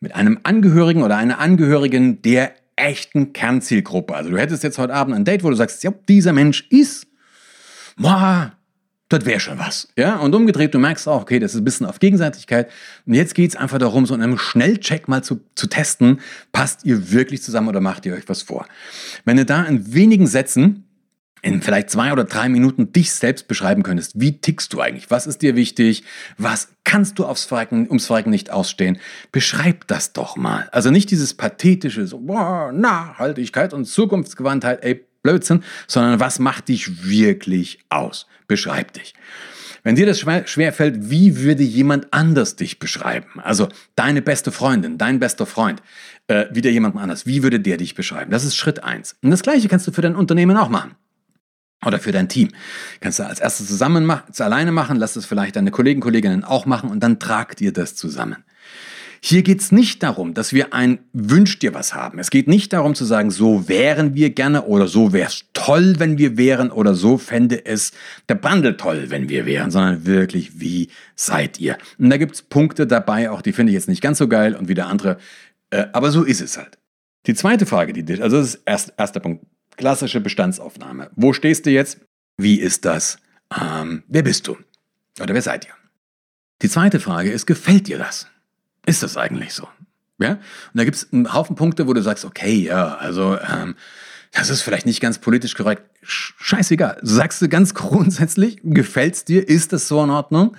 mit 0.00 0.14
einem 0.14 0.40
Angehörigen 0.42 1.02
oder 1.02 1.16
einer 1.16 1.38
Angehörigen 1.38 2.22
der 2.22 2.52
echten 2.76 3.32
Kernzielgruppe. 3.32 4.14
Also 4.14 4.30
du 4.30 4.38
hättest 4.38 4.64
jetzt 4.64 4.78
heute 4.78 4.94
Abend 4.94 5.14
ein 5.14 5.24
Date, 5.24 5.44
wo 5.44 5.50
du 5.50 5.56
sagst, 5.56 5.84
ja, 5.84 5.92
dieser 6.08 6.32
Mensch 6.32 6.66
ist, 6.70 7.06
boah, 7.96 8.52
das 9.14 9.26
wäre 9.26 9.40
schon 9.40 9.58
was. 9.58 9.88
Ja, 9.96 10.16
und 10.16 10.34
umgedreht, 10.34 10.74
du 10.74 10.78
merkst 10.78 11.08
auch, 11.08 11.22
okay, 11.22 11.38
das 11.38 11.54
ist 11.54 11.60
ein 11.60 11.64
bisschen 11.64 11.86
auf 11.86 11.98
Gegenseitigkeit. 11.98 12.70
Und 13.06 13.14
jetzt 13.14 13.34
geht 13.34 13.50
es 13.50 13.56
einfach 13.56 13.78
darum, 13.78 14.06
so 14.06 14.14
in 14.14 14.22
einem 14.22 14.38
Schnellcheck 14.38 15.08
mal 15.08 15.22
zu, 15.22 15.40
zu 15.54 15.66
testen, 15.66 16.20
passt 16.52 16.84
ihr 16.84 17.12
wirklich 17.12 17.42
zusammen 17.42 17.68
oder 17.68 17.80
macht 17.80 18.06
ihr 18.06 18.14
euch 18.14 18.28
was 18.28 18.42
vor? 18.42 18.66
Wenn 19.24 19.36
du 19.36 19.44
da 19.44 19.64
in 19.64 19.94
wenigen 19.94 20.26
Sätzen 20.26 20.84
in 21.44 21.60
vielleicht 21.60 21.90
zwei 21.90 22.10
oder 22.10 22.24
drei 22.24 22.48
Minuten 22.48 22.92
dich 22.92 23.12
selbst 23.12 23.48
beschreiben 23.48 23.82
könntest. 23.82 24.18
Wie 24.18 24.40
tickst 24.40 24.72
du 24.72 24.80
eigentlich? 24.80 25.10
Was 25.10 25.26
ist 25.26 25.42
dir 25.42 25.56
wichtig? 25.56 26.02
Was 26.38 26.68
kannst 26.84 27.18
du 27.18 27.26
aufs 27.26 27.44
Verrecken, 27.44 27.86
ums 27.88 28.06
Verrecken 28.06 28.30
nicht 28.30 28.50
ausstehen? 28.50 28.98
Beschreib 29.30 29.86
das 29.86 30.14
doch 30.14 30.36
mal. 30.36 30.68
Also 30.72 30.90
nicht 30.90 31.10
dieses 31.10 31.34
pathetische, 31.34 32.06
so, 32.06 32.18
boah, 32.18 32.72
Nachhaltigkeit 32.72 33.74
und 33.74 33.84
Zukunftsgewandtheit, 33.84 34.82
ey, 34.82 35.04
Blödsinn, 35.24 35.64
sondern 35.88 36.20
was 36.20 36.38
macht 36.38 36.68
dich 36.68 37.08
wirklich 37.08 37.80
aus? 37.88 38.26
Beschreib 38.46 38.92
dich. 38.92 39.14
Wenn 39.82 39.96
dir 39.96 40.06
das 40.06 40.20
schwer 40.20 40.72
fällt, 40.72 41.10
wie 41.10 41.38
würde 41.38 41.62
jemand 41.62 42.12
anders 42.12 42.56
dich 42.56 42.78
beschreiben? 42.78 43.40
Also 43.42 43.68
deine 43.96 44.22
beste 44.22 44.52
Freundin, 44.52 44.96
dein 44.96 45.18
bester 45.18 45.44
Freund, 45.44 45.82
äh, 46.28 46.46
wieder 46.52 46.70
jemand 46.70 46.96
anders, 46.96 47.26
wie 47.26 47.42
würde 47.42 47.60
der 47.60 47.76
dich 47.76 47.94
beschreiben? 47.94 48.30
Das 48.30 48.44
ist 48.44 48.56
Schritt 48.56 48.82
eins. 48.82 49.16
Und 49.22 49.30
das 49.30 49.42
gleiche 49.42 49.68
kannst 49.68 49.86
du 49.86 49.92
für 49.92 50.00
dein 50.00 50.16
Unternehmen 50.16 50.56
auch 50.56 50.68
machen. 50.70 50.94
Oder 51.84 51.98
für 51.98 52.12
dein 52.12 52.30
Team. 52.30 52.48
Kannst 53.00 53.18
du 53.18 53.26
als 53.26 53.40
erstes 53.40 53.66
zusammen 53.66 54.06
machen, 54.06 54.32
alleine 54.38 54.72
machen, 54.72 54.96
lass 54.96 55.16
es 55.16 55.26
vielleicht 55.26 55.56
deine 55.56 55.70
Kollegen, 55.70 56.00
Kolleginnen 56.00 56.44
auch 56.44 56.64
machen 56.64 56.88
und 56.88 57.00
dann 57.00 57.18
tragt 57.18 57.60
ihr 57.60 57.72
das 57.72 57.94
zusammen. 57.94 58.44
Hier 59.26 59.42
geht 59.42 59.62
es 59.62 59.72
nicht 59.72 60.02
darum, 60.02 60.34
dass 60.34 60.52
wir 60.52 60.74
ein 60.74 60.98
Wünsch 61.14 61.58
dir 61.58 61.72
was 61.72 61.94
haben. 61.94 62.18
Es 62.18 62.28
geht 62.28 62.46
nicht 62.46 62.74
darum 62.74 62.94
zu 62.94 63.06
sagen, 63.06 63.30
so 63.30 63.70
wären 63.70 64.14
wir 64.14 64.28
gerne 64.28 64.66
oder 64.66 64.86
so 64.86 65.14
wäre 65.14 65.28
es 65.28 65.46
toll, 65.54 65.94
wenn 65.96 66.18
wir 66.18 66.36
wären 66.36 66.70
oder 66.70 66.94
so 66.94 67.16
fände 67.16 67.64
es 67.64 67.92
der 68.28 68.34
Bundle 68.34 68.76
toll, 68.76 69.06
wenn 69.08 69.30
wir 69.30 69.46
wären, 69.46 69.70
sondern 69.70 70.04
wirklich, 70.04 70.60
wie 70.60 70.90
seid 71.16 71.58
ihr? 71.58 71.78
Und 71.96 72.10
da 72.10 72.18
gibt 72.18 72.34
es 72.34 72.42
Punkte 72.42 72.86
dabei, 72.86 73.30
auch 73.30 73.40
die 73.40 73.54
finde 73.54 73.70
ich 73.70 73.76
jetzt 73.76 73.88
nicht 73.88 74.02
ganz 74.02 74.18
so 74.18 74.28
geil 74.28 74.54
und 74.54 74.68
wieder 74.68 74.88
andere, 74.88 75.16
äh, 75.70 75.86
aber 75.94 76.10
so 76.10 76.22
ist 76.22 76.42
es 76.42 76.58
halt. 76.58 76.76
Die 77.24 77.34
zweite 77.34 77.64
Frage, 77.64 77.94
die 77.94 78.20
also 78.20 78.36
das 78.36 78.56
ist 78.56 78.62
erst, 78.66 78.92
erster 78.98 79.20
Punkt, 79.20 79.46
klassische 79.78 80.20
Bestandsaufnahme. 80.20 81.10
Wo 81.16 81.32
stehst 81.32 81.64
du 81.64 81.70
jetzt? 81.70 81.98
Wie 82.36 82.60
ist 82.60 82.84
das? 82.84 83.16
Ähm, 83.58 84.02
wer 84.06 84.22
bist 84.22 84.46
du? 84.48 84.58
Oder 85.18 85.32
wer 85.32 85.40
seid 85.40 85.64
ihr? 85.64 85.72
Die 86.60 86.68
zweite 86.68 87.00
Frage 87.00 87.30
ist, 87.30 87.46
gefällt 87.46 87.88
dir 87.88 87.96
das? 87.96 88.26
Ist 88.86 89.02
das 89.02 89.16
eigentlich 89.16 89.54
so? 89.54 89.68
Ja? 90.18 90.32
Und 90.32 90.40
da 90.74 90.84
gibt 90.84 90.96
es 90.96 91.12
einen 91.12 91.32
Haufen 91.32 91.56
Punkte, 91.56 91.86
wo 91.86 91.92
du 91.92 92.02
sagst, 92.02 92.24
okay, 92.24 92.54
ja, 92.54 92.96
also 92.96 93.38
ähm, 93.38 93.74
das 94.32 94.50
ist 94.50 94.62
vielleicht 94.62 94.86
nicht 94.86 95.00
ganz 95.00 95.18
politisch 95.18 95.54
korrekt. 95.54 95.82
Scheißegal. 96.02 96.98
Sagst 97.02 97.40
du 97.40 97.48
ganz 97.48 97.74
grundsätzlich, 97.74 98.58
gefällt 98.62 99.14
es 99.14 99.24
dir? 99.24 99.48
Ist 99.48 99.72
das 99.72 99.88
so 99.88 100.02
in 100.02 100.10
Ordnung? 100.10 100.56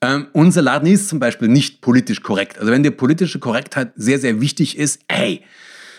Ähm, 0.00 0.28
unser 0.32 0.62
Laden 0.62 0.88
ist 0.88 1.08
zum 1.08 1.18
Beispiel 1.18 1.48
nicht 1.48 1.80
politisch 1.80 2.22
korrekt. 2.22 2.58
Also 2.58 2.70
wenn 2.70 2.84
dir 2.84 2.92
politische 2.92 3.40
Korrektheit 3.40 3.92
sehr, 3.96 4.20
sehr 4.20 4.40
wichtig 4.40 4.78
ist, 4.78 5.00
ey, 5.08 5.42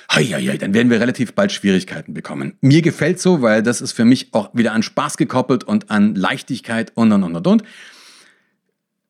hei, 0.10 0.24
hei, 0.24 0.58
dann 0.58 0.74
werden 0.74 0.90
wir 0.90 1.02
relativ 1.02 1.34
bald 1.34 1.52
Schwierigkeiten 1.52 2.14
bekommen. 2.14 2.58
Mir 2.62 2.82
gefällt 2.82 3.20
so, 3.20 3.42
weil 3.42 3.62
das 3.62 3.82
ist 3.82 3.92
für 3.92 4.06
mich 4.06 4.34
auch 4.34 4.50
wieder 4.54 4.72
an 4.72 4.84
Spaß 4.84 5.18
gekoppelt 5.18 5.66
und 5.66 5.92
an 5.92 6.16
Leichtigkeit 6.16 6.94
und 6.96 7.12
und 7.12 7.24
und 7.24 7.36
und 7.36 7.48
und. 7.48 7.64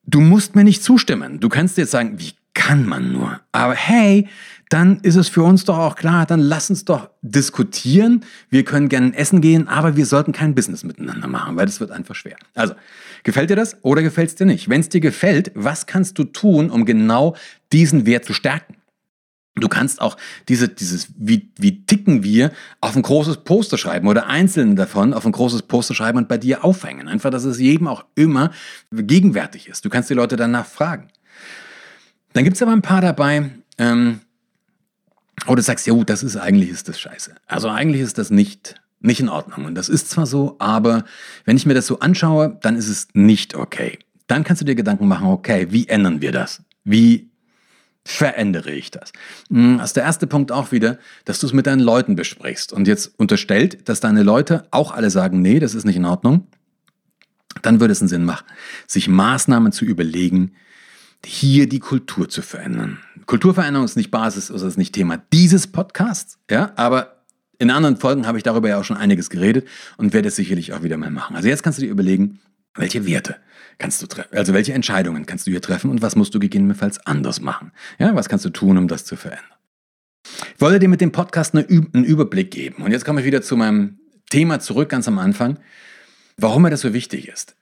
Du 0.04 0.20
musst 0.20 0.56
mir 0.56 0.64
nicht 0.64 0.82
zustimmen. 0.82 1.38
Du 1.38 1.48
kannst 1.48 1.78
jetzt 1.78 1.92
sagen, 1.92 2.18
wie 2.18 2.32
kann 2.60 2.84
man 2.86 3.10
nur? 3.10 3.40
Aber 3.52 3.74
hey, 3.74 4.28
dann 4.68 5.00
ist 5.00 5.16
es 5.16 5.28
für 5.28 5.42
uns 5.42 5.64
doch 5.64 5.78
auch 5.78 5.96
klar, 5.96 6.26
dann 6.26 6.40
lass 6.40 6.68
uns 6.68 6.84
doch 6.84 7.08
diskutieren. 7.22 8.22
Wir 8.50 8.64
können 8.64 8.90
gerne 8.90 9.16
essen 9.16 9.40
gehen, 9.40 9.66
aber 9.66 9.96
wir 9.96 10.04
sollten 10.04 10.32
kein 10.32 10.54
Business 10.54 10.84
miteinander 10.84 11.26
machen, 11.26 11.56
weil 11.56 11.64
das 11.64 11.80
wird 11.80 11.90
einfach 11.90 12.14
schwer. 12.14 12.36
Also, 12.54 12.74
gefällt 13.22 13.48
dir 13.48 13.56
das 13.56 13.82
oder 13.82 14.02
gefällt 14.02 14.28
es 14.28 14.34
dir 14.34 14.44
nicht? 14.44 14.68
Wenn 14.68 14.82
es 14.82 14.90
dir 14.90 15.00
gefällt, 15.00 15.50
was 15.54 15.86
kannst 15.86 16.18
du 16.18 16.24
tun, 16.24 16.68
um 16.68 16.84
genau 16.84 17.34
diesen 17.72 18.04
Wert 18.04 18.26
zu 18.26 18.34
stärken? 18.34 18.76
Du 19.56 19.68
kannst 19.68 20.02
auch 20.02 20.18
diese, 20.48 20.68
dieses, 20.68 21.08
wie, 21.16 21.50
wie 21.56 21.86
ticken 21.86 22.22
wir, 22.22 22.52
auf 22.82 22.94
ein 22.94 23.02
großes 23.02 23.38
Poster 23.38 23.78
schreiben 23.78 24.06
oder 24.06 24.26
einzelne 24.26 24.74
davon 24.74 25.14
auf 25.14 25.24
ein 25.24 25.32
großes 25.32 25.62
Poster 25.62 25.94
schreiben 25.94 26.18
und 26.18 26.28
bei 26.28 26.36
dir 26.36 26.62
aufhängen. 26.62 27.08
Einfach, 27.08 27.30
dass 27.30 27.44
es 27.44 27.58
jedem 27.58 27.88
auch 27.88 28.04
immer 28.16 28.50
gegenwärtig 28.92 29.68
ist. 29.68 29.86
Du 29.86 29.88
kannst 29.88 30.10
die 30.10 30.14
Leute 30.14 30.36
danach 30.36 30.66
fragen. 30.66 31.08
Dann 32.32 32.44
gibt 32.44 32.56
es 32.56 32.62
aber 32.62 32.72
ein 32.72 32.82
paar 32.82 33.00
dabei, 33.00 33.50
ähm, 33.78 34.20
wo 35.46 35.54
du 35.54 35.62
sagst, 35.62 35.86
ja, 35.86 35.94
das 36.04 36.22
ist 36.22 36.36
eigentlich 36.36 36.70
ist 36.70 36.88
das 36.88 37.00
scheiße. 37.00 37.34
Also 37.46 37.68
eigentlich 37.68 38.02
ist 38.02 38.18
das 38.18 38.30
nicht, 38.30 38.74
nicht 39.00 39.20
in 39.20 39.28
Ordnung. 39.28 39.64
Und 39.64 39.74
das 39.74 39.88
ist 39.88 40.10
zwar 40.10 40.26
so, 40.26 40.56
aber 40.58 41.04
wenn 41.44 41.56
ich 41.56 41.66
mir 41.66 41.74
das 41.74 41.86
so 41.86 41.98
anschaue, 42.00 42.58
dann 42.62 42.76
ist 42.76 42.88
es 42.88 43.08
nicht 43.14 43.54
okay. 43.54 43.98
Dann 44.26 44.44
kannst 44.44 44.62
du 44.62 44.66
dir 44.66 44.74
Gedanken 44.74 45.08
machen, 45.08 45.26
okay, 45.26 45.68
wie 45.70 45.88
ändern 45.88 46.20
wir 46.20 46.32
das? 46.32 46.62
Wie 46.84 47.30
verändere 48.04 48.70
ich 48.70 48.90
das? 48.90 49.12
Hm, 49.50 49.78
das 49.78 49.90
ist 49.90 49.96
der 49.96 50.04
erste 50.04 50.26
Punkt 50.26 50.52
auch 50.52 50.72
wieder, 50.72 50.98
dass 51.24 51.40
du 51.40 51.46
es 51.46 51.52
mit 51.52 51.66
deinen 51.66 51.80
Leuten 51.80 52.16
besprichst 52.16 52.72
und 52.72 52.88
jetzt 52.88 53.18
unterstellt, 53.18 53.88
dass 53.88 54.00
deine 54.00 54.22
Leute 54.22 54.66
auch 54.70 54.92
alle 54.92 55.10
sagen, 55.10 55.42
nee, 55.42 55.58
das 55.58 55.74
ist 55.74 55.84
nicht 55.84 55.96
in 55.96 56.04
Ordnung, 56.04 56.46
dann 57.62 57.80
würde 57.80 57.92
es 57.92 58.00
einen 58.00 58.08
Sinn 58.08 58.24
machen, 58.24 58.46
sich 58.86 59.08
Maßnahmen 59.08 59.72
zu 59.72 59.84
überlegen, 59.84 60.52
hier 61.24 61.68
die 61.68 61.80
Kultur 61.80 62.28
zu 62.28 62.42
verändern. 62.42 62.98
Kulturveränderung 63.26 63.84
ist 63.84 63.96
nicht 63.96 64.10
Basis, 64.10 64.50
also 64.50 64.66
ist 64.66 64.78
nicht 64.78 64.94
Thema 64.94 65.18
dieses 65.32 65.66
Podcasts, 65.66 66.38
ja, 66.50 66.72
aber 66.76 67.24
in 67.58 67.70
anderen 67.70 67.98
Folgen 67.98 68.26
habe 68.26 68.38
ich 68.38 68.44
darüber 68.44 68.68
ja 68.68 68.80
auch 68.80 68.84
schon 68.84 68.96
einiges 68.96 69.28
geredet 69.30 69.68
und 69.98 70.14
werde 70.14 70.28
es 70.28 70.36
sicherlich 70.36 70.72
auch 70.72 70.82
wieder 70.82 70.96
mal 70.96 71.10
machen. 71.10 71.36
Also 71.36 71.48
jetzt 71.48 71.62
kannst 71.62 71.78
du 71.78 71.82
dir 71.82 71.90
überlegen, 71.90 72.40
welche 72.74 73.06
Werte 73.06 73.36
kannst 73.78 74.00
du 74.02 74.06
treffen? 74.06 74.36
Also 74.36 74.54
welche 74.54 74.72
Entscheidungen 74.72 75.26
kannst 75.26 75.46
du 75.46 75.50
hier 75.50 75.60
treffen 75.60 75.90
und 75.90 76.02
was 76.02 76.16
musst 76.16 76.34
du 76.34 76.38
gegebenenfalls 76.38 77.04
anders 77.06 77.40
machen? 77.40 77.72
Ja, 77.98 78.14
was 78.14 78.28
kannst 78.28 78.44
du 78.44 78.50
tun, 78.50 78.78
um 78.78 78.88
das 78.88 79.04
zu 79.04 79.16
verändern? 79.16 79.44
Ich 80.54 80.60
wollte 80.60 80.78
dir 80.78 80.88
mit 80.88 81.00
dem 81.00 81.12
Podcast 81.12 81.54
einen 81.54 82.04
Überblick 82.04 82.50
geben. 82.50 82.82
Und 82.82 82.92
jetzt 82.92 83.04
komme 83.04 83.20
ich 83.20 83.26
wieder 83.26 83.42
zu 83.42 83.56
meinem 83.56 83.98
Thema 84.30 84.60
zurück, 84.60 84.88
ganz 84.88 85.08
am 85.08 85.18
Anfang, 85.18 85.58
warum 86.36 86.62
mir 86.62 86.70
das 86.70 86.80
so 86.80 86.92
wichtig 86.92 87.28
ist. 87.28 87.56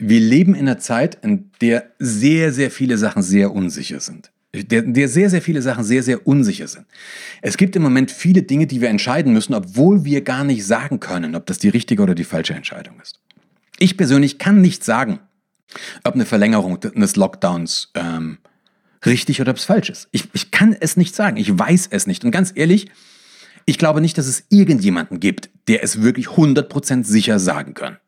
Wir 0.00 0.20
leben 0.20 0.54
in 0.54 0.66
einer 0.66 0.78
Zeit, 0.78 1.18
in 1.22 1.50
der 1.60 1.90
sehr, 1.98 2.52
sehr 2.52 2.70
viele 2.70 2.96
Sachen 2.96 3.22
sehr 3.22 3.52
unsicher 3.52 4.00
sind. 4.00 4.32
Der, 4.52 4.82
der 4.82 5.08
sehr, 5.08 5.30
sehr 5.30 5.42
viele 5.42 5.62
Sachen 5.62 5.84
sehr, 5.84 6.02
sehr 6.02 6.26
unsicher 6.26 6.66
sind. 6.66 6.86
Es 7.40 7.56
gibt 7.56 7.76
im 7.76 7.82
Moment 7.82 8.10
viele 8.10 8.42
Dinge, 8.42 8.66
die 8.66 8.80
wir 8.80 8.88
entscheiden 8.88 9.32
müssen, 9.32 9.54
obwohl 9.54 10.04
wir 10.04 10.22
gar 10.22 10.42
nicht 10.42 10.66
sagen 10.66 10.98
können, 10.98 11.36
ob 11.36 11.46
das 11.46 11.58
die 11.58 11.68
richtige 11.68 12.02
oder 12.02 12.16
die 12.16 12.24
falsche 12.24 12.54
Entscheidung 12.54 12.98
ist. 13.00 13.20
Ich 13.78 13.96
persönlich 13.96 14.38
kann 14.38 14.60
nicht 14.60 14.82
sagen, 14.82 15.20
ob 16.02 16.14
eine 16.14 16.26
Verlängerung 16.26 16.80
des 16.80 17.14
Lockdowns 17.14 17.92
ähm, 17.94 18.38
richtig 19.06 19.40
oder 19.40 19.50
ob 19.50 19.58
es 19.58 19.64
falsch 19.64 19.90
ist. 19.90 20.08
Ich, 20.12 20.28
ich 20.32 20.50
kann 20.50 20.74
es 20.78 20.96
nicht 20.96 21.14
sagen. 21.14 21.36
Ich 21.36 21.56
weiß 21.56 21.88
es 21.90 22.06
nicht. 22.06 22.24
Und 22.24 22.30
ganz 22.30 22.52
ehrlich, 22.54 22.90
ich 23.66 23.78
glaube 23.78 24.00
nicht, 24.00 24.18
dass 24.18 24.26
es 24.26 24.44
irgendjemanden 24.48 25.20
gibt, 25.20 25.50
der 25.68 25.84
es 25.84 26.02
wirklich 26.02 26.26
100% 26.28 27.04
sicher 27.04 27.38
sagen 27.38 27.74
kann. 27.74 27.98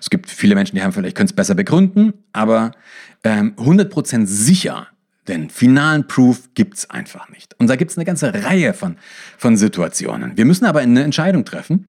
Es 0.00 0.10
gibt 0.10 0.30
viele 0.30 0.54
Menschen, 0.54 0.76
die 0.76 0.82
haben 0.82 0.92
vielleicht 0.92 1.16
können 1.16 1.28
es 1.28 1.32
besser 1.32 1.54
begründen, 1.54 2.12
aber 2.32 2.72
ähm, 3.24 3.54
100% 3.56 4.26
sicher, 4.26 4.88
denn 5.28 5.50
finalen 5.50 6.06
Proof 6.06 6.54
gibt 6.54 6.78
es 6.78 6.90
einfach 6.90 7.28
nicht. 7.28 7.54
Und 7.58 7.68
da 7.68 7.76
gibt 7.76 7.90
es 7.90 7.98
eine 7.98 8.04
ganze 8.04 8.32
Reihe 8.34 8.74
von, 8.74 8.96
von 9.38 9.56
Situationen. 9.56 10.36
Wir 10.36 10.44
müssen 10.44 10.64
aber 10.64 10.80
eine 10.80 11.02
Entscheidung 11.02 11.44
treffen 11.44 11.86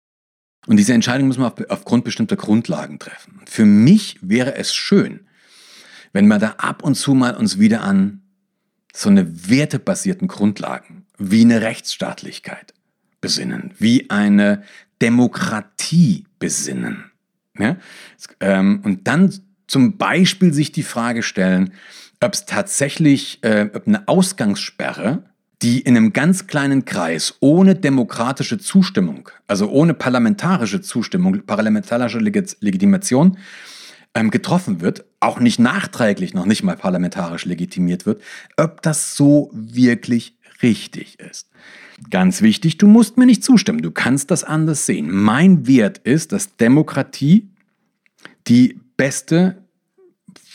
und 0.68 0.78
diese 0.78 0.94
Entscheidung 0.94 1.28
müssen 1.28 1.42
wir 1.42 1.48
auf, 1.48 1.70
aufgrund 1.70 2.04
bestimmter 2.04 2.36
Grundlagen 2.36 3.00
treffen. 3.00 3.42
Für 3.46 3.66
mich 3.66 4.18
wäre 4.22 4.56
es 4.56 4.74
schön, 4.74 5.22
wenn 6.14 6.28
wir 6.28 6.40
da 6.40 6.56
ab 6.58 6.84
und 6.84 6.96
zu 6.96 7.14
mal 7.14 7.36
uns 7.36 7.60
wieder 7.60 7.82
an 7.82 8.22
so 8.96 9.10
eine 9.10 9.50
wertebasierten 9.50 10.28
Grundlagen 10.28 11.06
wie 11.18 11.42
eine 11.42 11.62
Rechtsstaatlichkeit 11.62 12.74
besinnen, 13.20 13.74
wie 13.80 14.10
eine 14.10 14.64
Demokratie 15.02 16.26
besinnen. 16.40 17.12
Ja? 17.58 17.78
Ähm, 18.40 18.82
und 18.84 19.08
dann 19.08 19.34
zum 19.68 19.98
Beispiel 19.98 20.54
sich 20.54 20.72
die 20.72 20.84
Frage 20.84 21.24
stellen, 21.24 21.74
ob 22.22 22.34
es 22.34 22.46
tatsächlich 22.46 23.44
äh, 23.44 23.70
ob 23.74 23.88
eine 23.88 24.08
Ausgangssperre 24.08 25.24
die 25.64 25.80
in 25.80 25.96
einem 25.96 26.12
ganz 26.12 26.46
kleinen 26.48 26.84
Kreis 26.84 27.36
ohne 27.40 27.76
demokratische 27.76 28.58
Zustimmung, 28.58 29.30
also 29.48 29.70
ohne 29.70 29.94
parlamentarische 29.94 30.82
Zustimmung, 30.82 31.46
parlamentarische 31.46 32.20
Legitimation 32.20 33.38
ähm, 34.14 34.30
getroffen 34.30 34.82
wird, 34.82 35.06
auch 35.22 35.40
nicht 35.40 35.60
nachträglich 35.60 36.34
noch 36.34 36.46
nicht 36.46 36.64
mal 36.64 36.76
parlamentarisch 36.76 37.46
legitimiert 37.46 38.06
wird, 38.06 38.22
ob 38.58 38.82
das 38.82 39.16
so 39.16 39.52
wirklich 39.54 40.38
richtig 40.62 41.20
ist. 41.22 41.50
Ganz 42.10 42.42
wichtig, 42.42 42.78
du 42.78 42.88
musst 42.88 43.18
mir 43.18 43.26
nicht 43.26 43.44
zustimmen, 43.44 43.82
du 43.82 43.92
kannst 43.92 44.32
das 44.32 44.44
anders 44.44 44.86
sehen. 44.86 45.12
Mein 45.12 45.68
Wert 45.68 46.00
ist, 46.00 46.32
dass 46.32 46.56
Demokratie 46.56 47.50
die 48.48 48.80
beste, 48.98 49.64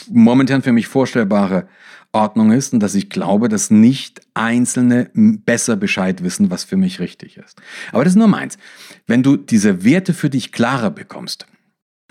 momentan 0.08 0.62
für 0.62 0.72
mich 0.72 0.86
vorstellbare 0.86 1.68
Ordnung 2.12 2.52
ist 2.52 2.72
und 2.72 2.80
dass 2.80 2.94
ich 2.94 3.10
glaube, 3.10 3.48
dass 3.48 3.70
nicht 3.70 4.20
Einzelne 4.34 5.10
besser 5.14 5.76
Bescheid 5.76 6.22
wissen, 6.22 6.50
was 6.50 6.64
für 6.64 6.76
mich 6.76 7.00
richtig 7.00 7.36
ist. 7.36 7.60
Aber 7.92 8.04
das 8.04 8.14
ist 8.14 8.18
nur 8.18 8.28
meins. 8.28 8.56
Wenn 9.06 9.22
du 9.22 9.36
diese 9.36 9.84
Werte 9.84 10.14
für 10.14 10.30
dich 10.30 10.52
klarer 10.52 10.90
bekommst, 10.90 11.46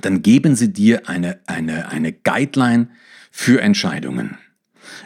dann 0.01 0.21
geben 0.21 0.55
sie 0.55 0.71
dir 0.71 1.09
eine, 1.09 1.39
eine, 1.47 1.89
eine 1.89 2.13
Guideline 2.13 2.89
für 3.31 3.61
Entscheidungen. 3.61 4.37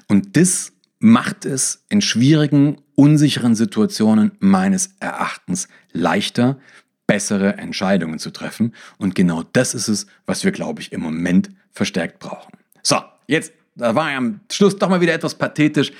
Und 0.07 0.35
das 0.35 0.70
macht 1.01 1.45
es 1.45 1.83
in 1.89 2.01
schwierigen, 2.01 2.77
unsicheren 2.95 3.55
Situationen 3.55 4.31
meines 4.39 4.95
Erachtens 4.99 5.67
leichter, 5.91 6.59
bessere 7.07 7.57
Entscheidungen 7.57 8.19
zu 8.19 8.29
treffen. 8.29 8.73
Und 8.97 9.15
genau 9.15 9.43
das 9.51 9.73
ist 9.73 9.87
es, 9.87 10.05
was 10.25 10.43
wir, 10.45 10.51
glaube 10.51 10.81
ich, 10.81 10.91
im 10.93 11.01
Moment 11.01 11.49
verstärkt 11.71 12.19
brauchen. 12.19 12.53
So, 12.83 12.97
jetzt 13.27 13.51
da 13.75 13.95
war 13.95 14.09
am 14.11 14.41
Schluss 14.51 14.77
doch 14.77 14.89
mal 14.89 15.01
wieder 15.01 15.13
etwas 15.13 15.35
pathetisch. 15.35 15.91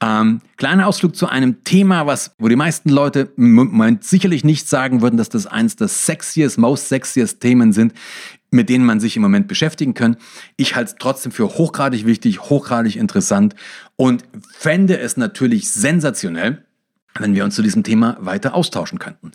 Ähm, 0.00 0.40
kleiner 0.56 0.86
Ausflug 0.86 1.14
zu 1.14 1.26
einem 1.26 1.62
Thema, 1.62 2.06
was, 2.06 2.34
wo 2.38 2.48
die 2.48 2.56
meisten 2.56 2.88
Leute 2.88 3.32
im 3.36 3.54
Moment 3.54 4.04
sicherlich 4.04 4.44
nicht 4.44 4.68
sagen 4.68 5.02
würden, 5.02 5.16
dass 5.16 5.28
das 5.28 5.46
eins 5.46 5.76
der 5.76 5.88
sexiest, 5.88 6.58
most 6.58 6.88
sexiest 6.88 7.40
Themen 7.40 7.72
sind, 7.72 7.92
mit 8.50 8.70
denen 8.70 8.86
man 8.86 8.98
sich 8.98 9.14
im 9.16 9.22
Moment 9.22 9.46
beschäftigen 9.46 9.92
kann. 9.92 10.16
Ich 10.56 10.74
halte 10.74 10.92
es 10.92 10.96
trotzdem 10.98 11.32
für 11.32 11.46
hochgradig 11.48 12.06
wichtig, 12.06 12.40
hochgradig 12.40 12.96
interessant 12.96 13.54
und 13.96 14.24
fände 14.50 14.98
es 14.98 15.18
natürlich 15.18 15.70
sensationell, 15.70 16.64
wenn 17.18 17.34
wir 17.34 17.44
uns 17.44 17.54
zu 17.54 17.62
diesem 17.62 17.82
Thema 17.82 18.16
weiter 18.20 18.54
austauschen 18.54 18.98
könnten. 18.98 19.32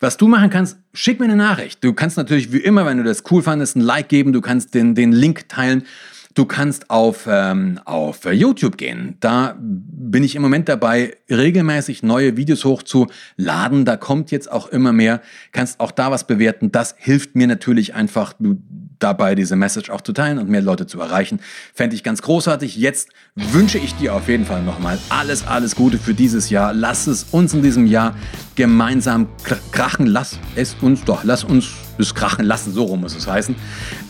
Was 0.00 0.16
du 0.16 0.28
machen 0.28 0.48
kannst, 0.48 0.78
schick 0.94 1.20
mir 1.20 1.26
eine 1.26 1.36
Nachricht. 1.36 1.84
Du 1.84 1.92
kannst 1.92 2.16
natürlich 2.16 2.52
wie 2.52 2.58
immer, 2.58 2.86
wenn 2.86 2.96
du 2.96 3.04
das 3.04 3.22
cool 3.30 3.42
fandest, 3.42 3.76
ein 3.76 3.80
Like 3.80 4.08
geben, 4.08 4.32
du 4.32 4.40
kannst 4.40 4.74
den, 4.74 4.94
den 4.94 5.12
Link 5.12 5.48
teilen 5.50 5.84
Du 6.34 6.46
kannst 6.46 6.90
auf, 6.90 7.28
ähm, 7.30 7.80
auf 7.84 8.24
YouTube 8.24 8.76
gehen. 8.76 9.16
Da 9.20 9.56
bin 9.58 10.24
ich 10.24 10.34
im 10.34 10.42
Moment 10.42 10.68
dabei, 10.68 11.16
regelmäßig 11.30 12.02
neue 12.02 12.36
Videos 12.36 12.64
hochzuladen. 12.64 13.84
Da 13.84 13.96
kommt 13.96 14.32
jetzt 14.32 14.50
auch 14.50 14.66
immer 14.68 14.92
mehr. 14.92 15.22
Kannst 15.52 15.78
auch 15.78 15.92
da 15.92 16.10
was 16.10 16.26
bewerten. 16.26 16.72
Das 16.72 16.96
hilft 16.98 17.36
mir 17.36 17.46
natürlich 17.46 17.94
einfach 17.94 18.34
dabei, 18.98 19.34
diese 19.34 19.56
Message 19.56 19.90
auch 19.90 20.00
zu 20.00 20.12
teilen 20.12 20.38
und 20.38 20.48
mehr 20.48 20.62
Leute 20.62 20.86
zu 20.86 21.00
erreichen. 21.00 21.40
Fände 21.74 21.96
ich 21.96 22.02
ganz 22.02 22.22
großartig. 22.22 22.76
Jetzt 22.76 23.08
wünsche 23.34 23.78
ich 23.78 23.94
dir 23.96 24.14
auf 24.14 24.28
jeden 24.28 24.46
Fall 24.46 24.62
nochmal 24.62 24.98
alles, 25.08 25.46
alles 25.46 25.74
Gute 25.76 25.98
für 25.98 26.14
dieses 26.14 26.50
Jahr. 26.50 26.72
Lass 26.72 27.06
es 27.06 27.24
uns 27.30 27.54
in 27.54 27.62
diesem 27.62 27.86
Jahr 27.86 28.14
gemeinsam 28.54 29.28
krachen. 29.72 30.06
Lass 30.06 30.38
es 30.56 30.74
uns 30.80 31.04
doch, 31.04 31.24
lass 31.24 31.44
uns 31.44 31.70
es 31.98 32.14
krachen 32.14 32.44
lassen, 32.44 32.72
so 32.72 32.84
rum 32.84 33.02
muss 33.02 33.14
es 33.14 33.26
heißen. 33.26 33.54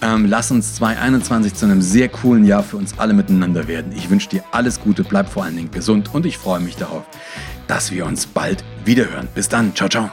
Ähm, 0.03 0.27
lass 0.27 0.51
uns 0.51 0.75
2021 0.77 1.55
zu 1.55 1.67
einem 1.67 1.83
sehr 1.83 2.09
coolen 2.09 2.45
Jahr 2.45 2.63
für 2.63 2.77
uns 2.77 2.99
alle 2.99 3.13
miteinander 3.13 3.69
werden. 3.69 3.93
Ich 3.93 4.11
wünsche 4.11 4.29
dir 4.29 4.45
alles 4.53 4.81
Gute, 4.81 5.05
bleib 5.05 5.29
vor 5.29 5.45
allen 5.45 5.57
Dingen 5.57 5.71
gesund 5.71 6.15
und 6.15 6.27
ich 6.27 6.39
freue 6.39 6.61
mich 6.61 6.77
darauf, 6.77 7.05
dass 7.67 7.91
wir 7.91 8.07
uns 8.07 8.27
bald 8.27 8.65
wiederhören. 8.85 9.29
Bis 9.35 9.49
dann, 9.49 9.75
ciao, 9.75 9.89
ciao. 9.89 10.11